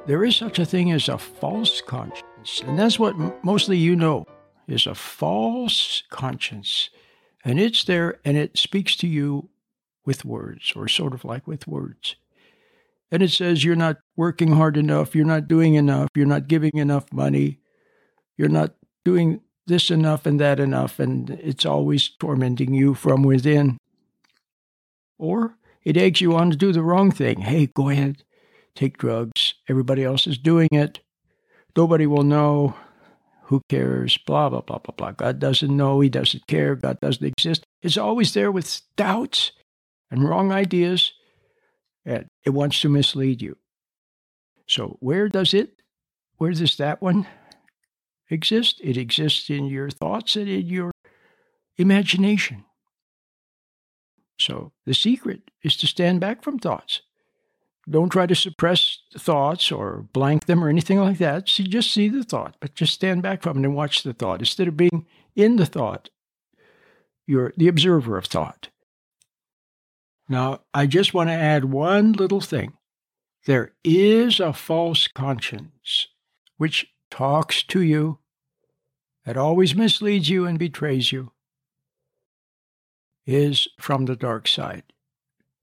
There 0.07 0.25
is 0.25 0.37
such 0.37 0.59
a 0.59 0.67
thing 0.67 0.93
as 0.93 1.09
a 1.09 1.19
false 1.19 1.81
conscience, 1.81 2.63
and 2.67 2.79
that's 2.79 2.99
what 2.99 3.17
mostly 3.45 3.79
you 3.79 3.97
know 3.97 4.27
is 4.69 4.87
a 4.87 4.95
false 4.95 6.03
conscience. 6.11 6.91
And 7.45 7.59
it's 7.59 7.85
there 7.85 8.21
and 8.25 8.37
it 8.37 8.57
speaks 8.57 8.97
to 8.97 9.07
you 9.07 9.51
with 10.05 10.25
words, 10.25 10.73
or 10.77 10.89
sort 10.89 11.15
of 11.15 11.25
like 11.25 11.47
with 11.47 11.67
words. 11.67 12.17
And 13.11 13.23
it 13.23 13.31
says 13.31 13.65
you're 13.65 13.77
not 13.77 13.97
working 14.17 14.53
hard 14.53 14.77
enough, 14.77 15.15
you're 15.15 15.25
not 15.25 15.49
doing 15.49 15.75
enough, 15.75 16.09
you're 16.15 16.27
not 16.27 16.49
giving 16.49 16.77
enough 16.77 17.13
money, 17.13 17.61
you're 18.37 18.49
not 18.49 18.75
doing 19.05 19.41
this 19.67 19.91
enough 19.91 20.27
and 20.27 20.39
that 20.41 20.61
enough, 20.61 20.99
and 20.99 21.31
it's 21.31 21.65
always 21.65 22.09
tormenting 22.09 22.75
you 22.75 22.95
from 22.95 23.23
within. 23.23 23.79
Or 25.19 25.57
it 25.83 25.97
eggs 25.97 26.21
you 26.21 26.35
on 26.35 26.51
to 26.51 26.57
do 26.57 26.73
the 26.73 26.83
wrong 26.83 27.11
thing. 27.11 27.41
Hey, 27.41 27.67
go 27.67 27.89
ahead, 27.89 28.25
take 28.75 28.99
drugs. 28.99 29.55
Everybody 29.69 30.05
else 30.05 30.27
is 30.27 30.39
doing 30.39 30.69
it. 30.73 31.01
Nobody 31.77 32.07
will 32.07 32.23
know. 32.23 32.75
Who 33.49 33.61
cares? 33.69 34.17
Blah, 34.17 34.49
blah, 34.49 34.63
blah, 34.63 34.79
blah, 34.79 34.95
blah. 34.97 35.13
God 35.13 35.39
doesn't 35.39 35.77
know. 35.77 36.01
He 36.01 36.09
doesn't 36.09 36.47
care. 36.47 36.75
God 36.75 36.99
doesn't 37.01 37.27
exist. 37.27 37.65
It's 37.83 37.99
always 37.99 38.33
there 38.33 38.51
with 38.51 38.81
doubts 38.97 39.53
and 40.11 40.27
wrong 40.27 40.51
ideas. 40.51 41.13
And 42.07 42.27
it 42.45 42.51
wants 42.51 42.81
to 42.81 42.89
mislead 42.89 43.43
you. 43.43 43.59
So, 44.67 44.97
where 45.01 45.29
does 45.29 45.53
it? 45.53 45.83
Where 46.39 46.53
does 46.53 46.77
that 46.77 47.03
one 47.03 47.27
exist. 48.31 48.81
It 48.83 48.97
exists 48.97 49.51
in 49.51 49.67
your 49.67 49.91
thoughts 49.91 50.37
and 50.37 50.49
in 50.49 50.67
your 50.67 50.91
imagination. 51.77 52.65
So 54.39 54.73
the 54.85 54.95
secret 54.95 55.51
is 55.63 55.77
to 55.79 55.87
stand 55.87 56.21
back 56.21 56.43
from 56.43 56.59
thoughts. 56.59 57.03
Don't 57.89 58.09
try 58.09 58.27
to 58.27 58.35
suppress 58.35 58.99
thoughts 59.17 59.71
or 59.71 60.09
blank 60.13 60.47
them 60.47 60.65
or 60.65 60.69
anything 60.69 60.99
like 60.99 61.19
that. 61.19 61.49
See, 61.49 61.65
just 61.65 61.93
see 61.93 62.09
the 62.09 62.25
thought, 62.25 62.57
but 62.61 62.75
just 62.75 62.95
stand 62.95 63.23
back 63.23 63.43
from 63.43 63.59
it 63.59 63.65
and 63.65 63.77
watch 63.77 64.03
the 64.03 64.15
thought. 64.15 64.41
Instead 64.41 64.69
of 64.69 64.77
being 64.77 65.07
in 65.37 65.57
the 65.57 65.67
thought, 65.67 66.09
you're 67.27 67.53
the 67.57 67.69
observer 67.69 68.17
of 68.17 68.27
thought. 68.27 68.69
Now, 70.29 70.61
I 70.73 70.87
just 70.87 71.13
want 71.13 71.29
to 71.29 71.35
add 71.35 71.67
one 71.67 72.13
little 72.13 72.41
thing. 72.41 72.73
There 73.47 73.73
is 73.85 74.41
a 74.41 74.55
false 74.55 75.07
conscience, 75.07 76.09
which 76.57 76.87
talks 77.15 77.63
to 77.63 77.81
you, 77.81 78.19
that 79.25 79.37
always 79.37 79.77
misleads 79.77 80.29
you 80.29 80.47
and 80.47 80.59
betrays 80.59 81.13
you, 81.13 81.31
is 83.25 83.69
from 83.79 84.07
the 84.07 84.17
dark 84.17 84.49
side. 84.49 84.83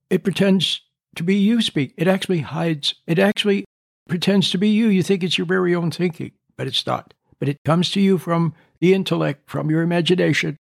it 0.10 0.24
pretends 0.24 0.82
to 1.16 1.24
be 1.24 1.36
you 1.36 1.62
speak. 1.62 1.94
It 1.98 2.08
actually 2.08 2.40
hides. 2.40 2.96
It 3.06 3.20
actually 3.20 3.66
pretends 4.08 4.50
to 4.52 4.58
be 4.58 4.70
you. 4.70 4.88
You 4.88 5.04
think 5.04 5.24
it's 5.24 5.38
your 5.38 5.46
very 5.46 5.76
own 5.76 5.92
thinking, 5.92 6.32
but 6.56 6.68
it's 6.68 6.88
not. 6.88 7.14
But 7.38 7.50
it 7.50 7.58
comes 7.66 7.92
to 7.92 8.02
you 8.02 8.18
from 8.18 8.54
the 8.80 8.94
intellect, 8.94 9.50
from 9.50 9.70
your 9.70 9.82
imagination. 9.82 10.56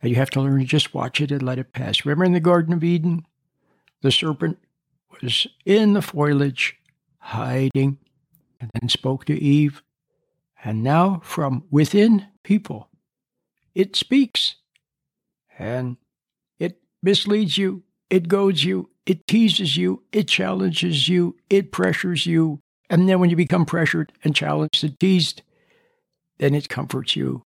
And 0.00 0.08
you 0.08 0.16
have 0.16 0.30
to 0.30 0.40
learn 0.40 0.60
to 0.60 0.64
just 0.64 0.94
watch 0.94 1.20
it 1.20 1.30
and 1.30 1.42
let 1.42 1.58
it 1.58 1.74
pass. 1.74 2.06
Remember 2.06 2.24
in 2.24 2.32
the 2.32 2.40
Garden 2.40 2.72
of 2.72 2.82
Eden, 2.82 3.26
the 4.00 4.10
serpent 4.10 4.58
was 5.20 5.46
in 5.66 5.92
the 5.92 6.00
foliage, 6.00 6.76
hiding, 7.18 7.98
and 8.60 8.70
then 8.74 8.88
spoke 8.88 9.24
to 9.24 9.34
Eve. 9.34 9.82
And 10.62 10.82
now 10.82 11.20
from 11.24 11.64
within 11.70 12.26
people, 12.44 12.88
it 13.74 13.96
speaks. 13.96 14.56
And 15.58 15.96
it 16.58 16.80
misleads 17.02 17.56
you, 17.56 17.82
it 18.10 18.28
goads 18.28 18.64
you, 18.64 18.90
it 19.06 19.26
teases 19.26 19.76
you, 19.76 20.02
it 20.12 20.28
challenges 20.28 21.08
you, 21.08 21.36
it 21.48 21.72
pressures 21.72 22.26
you. 22.26 22.60
And 22.88 23.08
then 23.08 23.20
when 23.20 23.30
you 23.30 23.36
become 23.36 23.64
pressured 23.64 24.12
and 24.24 24.34
challenged 24.34 24.84
and 24.84 24.98
teased, 24.98 25.42
then 26.38 26.54
it 26.54 26.68
comforts 26.68 27.16
you. 27.16 27.42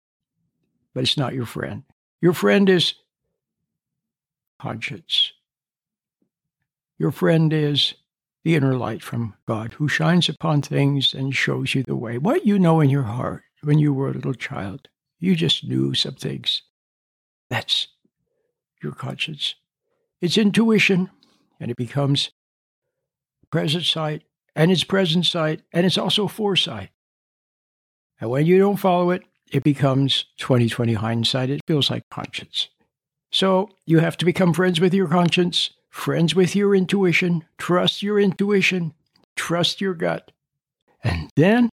But 0.93 1.03
it's 1.03 1.17
not 1.17 1.33
your 1.33 1.45
friend. 1.45 1.83
Your 2.21 2.33
friend 2.33 2.69
is 2.69 2.95
conscience. 4.59 5.31
Your 6.97 7.11
friend 7.11 7.53
is 7.53 7.93
the 8.43 8.55
inner 8.55 8.75
light 8.75 9.03
from 9.03 9.35
God 9.47 9.73
who 9.73 9.87
shines 9.87 10.29
upon 10.29 10.61
things 10.61 11.13
and 11.13 11.35
shows 11.35 11.75
you 11.75 11.83
the 11.83 11.95
way. 11.95 12.17
What 12.17 12.45
you 12.45 12.57
know 12.57 12.79
in 12.79 12.89
your 12.89 13.03
heart 13.03 13.43
when 13.61 13.79
you 13.79 13.93
were 13.93 14.09
a 14.09 14.13
little 14.13 14.33
child, 14.33 14.87
you 15.19 15.35
just 15.35 15.67
knew 15.67 15.93
some 15.93 16.15
things. 16.15 16.61
That's 17.49 17.87
your 18.81 18.93
conscience. 18.93 19.55
It's 20.21 20.37
intuition, 20.37 21.09
and 21.59 21.71
it 21.71 21.77
becomes 21.77 22.31
present 23.51 23.83
sight, 23.83 24.23
and 24.55 24.71
it's 24.71 24.83
present 24.83 25.25
sight, 25.25 25.61
and 25.73 25.85
it's 25.85 25.97
also 25.97 26.27
foresight. 26.27 26.89
And 28.21 28.29
when 28.29 28.45
you 28.45 28.59
don't 28.59 28.77
follow 28.77 29.11
it, 29.11 29.23
it 29.51 29.63
becomes 29.63 30.25
2020 30.37 30.93
hindsight. 30.93 31.49
It 31.49 31.61
feels 31.67 31.89
like 31.89 32.03
conscience. 32.11 32.69
So 33.31 33.69
you 33.85 33.99
have 33.99 34.17
to 34.17 34.25
become 34.25 34.53
friends 34.53 34.79
with 34.79 34.93
your 34.93 35.07
conscience, 35.07 35.71
friends 35.89 36.35
with 36.35 36.55
your 36.55 36.75
intuition, 36.75 37.45
trust 37.57 38.03
your 38.03 38.19
intuition, 38.19 38.93
trust 39.35 39.81
your 39.81 39.93
gut, 39.93 40.31
and 41.03 41.29
then 41.35 41.69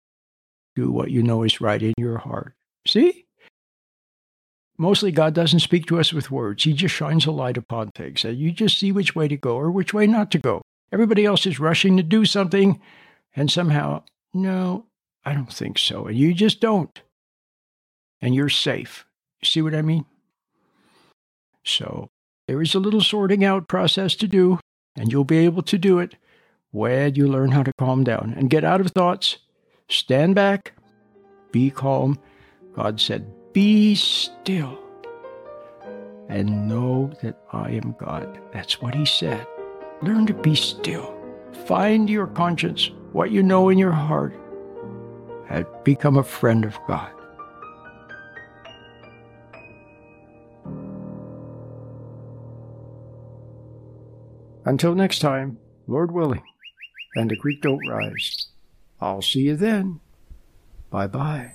do 0.75 0.91
what 0.91 1.11
you 1.11 1.23
know 1.23 1.43
is 1.43 1.61
right 1.61 1.83
in 1.83 1.95
your 1.99 2.19
heart. 2.19 2.55
See? 2.87 3.25
Mostly, 4.77 5.13
God 5.13 5.35
doesn't 5.35 5.61
speak 5.61 5.87
to 5.87 6.01
us 6.01 6.13
with 6.13 6.33
words. 6.33 6.65
He 6.65 6.73
just 6.73 6.95
shines 6.95 7.27
a 7.27 7.31
light 7.31 7.57
upon 7.57 7.91
things, 7.91 8.25
and 8.25 8.37
you 8.37 8.51
just 8.51 8.79
see 8.79 8.91
which 8.91 9.15
way 9.15 9.29
to 9.29 9.37
go 9.37 9.57
or 9.57 9.71
which 9.71 9.95
way 9.95 10.07
not 10.07 10.31
to 10.33 10.39
go. 10.39 10.63
Everybody 10.93 11.25
else 11.25 11.47
is 11.47 11.61
rushing 11.61 11.97
to 11.97 12.03
do 12.03 12.25
something, 12.25 12.81
and 13.37 13.51
somehow, 13.51 14.03
no, 14.33 14.87
I 15.25 15.33
don't 15.33 15.53
think 15.53 15.79
so. 15.79 16.07
And 16.07 16.19
you 16.19 16.35
just 16.35 16.61
don't. 16.61 17.01
And 18.21 18.35
you're 18.35 18.49
safe. 18.49 19.07
See 19.43 19.63
what 19.63 19.75
I 19.75 19.83
mean? 19.83 20.07
So, 21.65 22.09
there 22.47 22.61
is 22.61 22.75
a 22.75 22.81
little 22.81 23.01
sorting 23.01 23.45
out 23.45 23.69
process 23.69 24.15
to 24.17 24.29
do, 24.29 24.59
and 24.97 25.11
you'll 25.11 25.25
be 25.25 25.39
able 25.39 25.63
to 25.63 25.79
do 25.79 25.99
it 25.99 26.17
when 26.71 27.15
you 27.15 27.29
learn 27.29 27.53
how 27.53 27.63
to 27.63 27.73
calm 27.79 28.05
down 28.05 28.35
and 28.37 28.51
get 28.51 28.65
out 28.65 28.81
of 28.81 28.91
thoughts, 28.91 29.39
stand 29.89 30.35
back, 30.35 30.73
be 31.53 31.71
calm. 31.71 32.19
God 32.75 33.01
said, 33.01 33.27
be 33.53 33.95
still 33.95 34.79
and 36.29 36.69
know 36.69 37.13
that 37.23 37.39
I 37.53 37.71
am 37.71 37.95
God. 37.99 38.41
That's 38.53 38.83
what 38.83 38.95
he 38.95 39.07
said. 39.07 39.47
Learn 40.03 40.27
to 40.27 40.35
be 40.35 40.55
still. 40.55 41.17
Find 41.67 42.11
your 42.11 42.27
conscience, 42.27 42.91
what 43.13 43.31
you 43.31 43.43
know 43.43 43.69
in 43.69 43.79
your 43.79 43.93
heart, 43.93 44.35
and 45.49 45.65
become 45.85 46.17
a 46.17 46.25
friend 46.25 46.65
of 46.65 46.77
God. 46.89 47.14
Until 54.65 54.95
next 54.95 55.19
time, 55.19 55.59
Lord 55.87 56.11
willing, 56.13 56.43
and 57.17 57.31
the 57.31 57.37
creek 57.37 57.61
don't 57.63 57.87
rise. 57.87 58.49
I'll 59.01 59.23
see 59.23 59.41
you 59.41 59.57
then. 59.57 60.01
Bye 60.91 61.07
bye. 61.07 61.55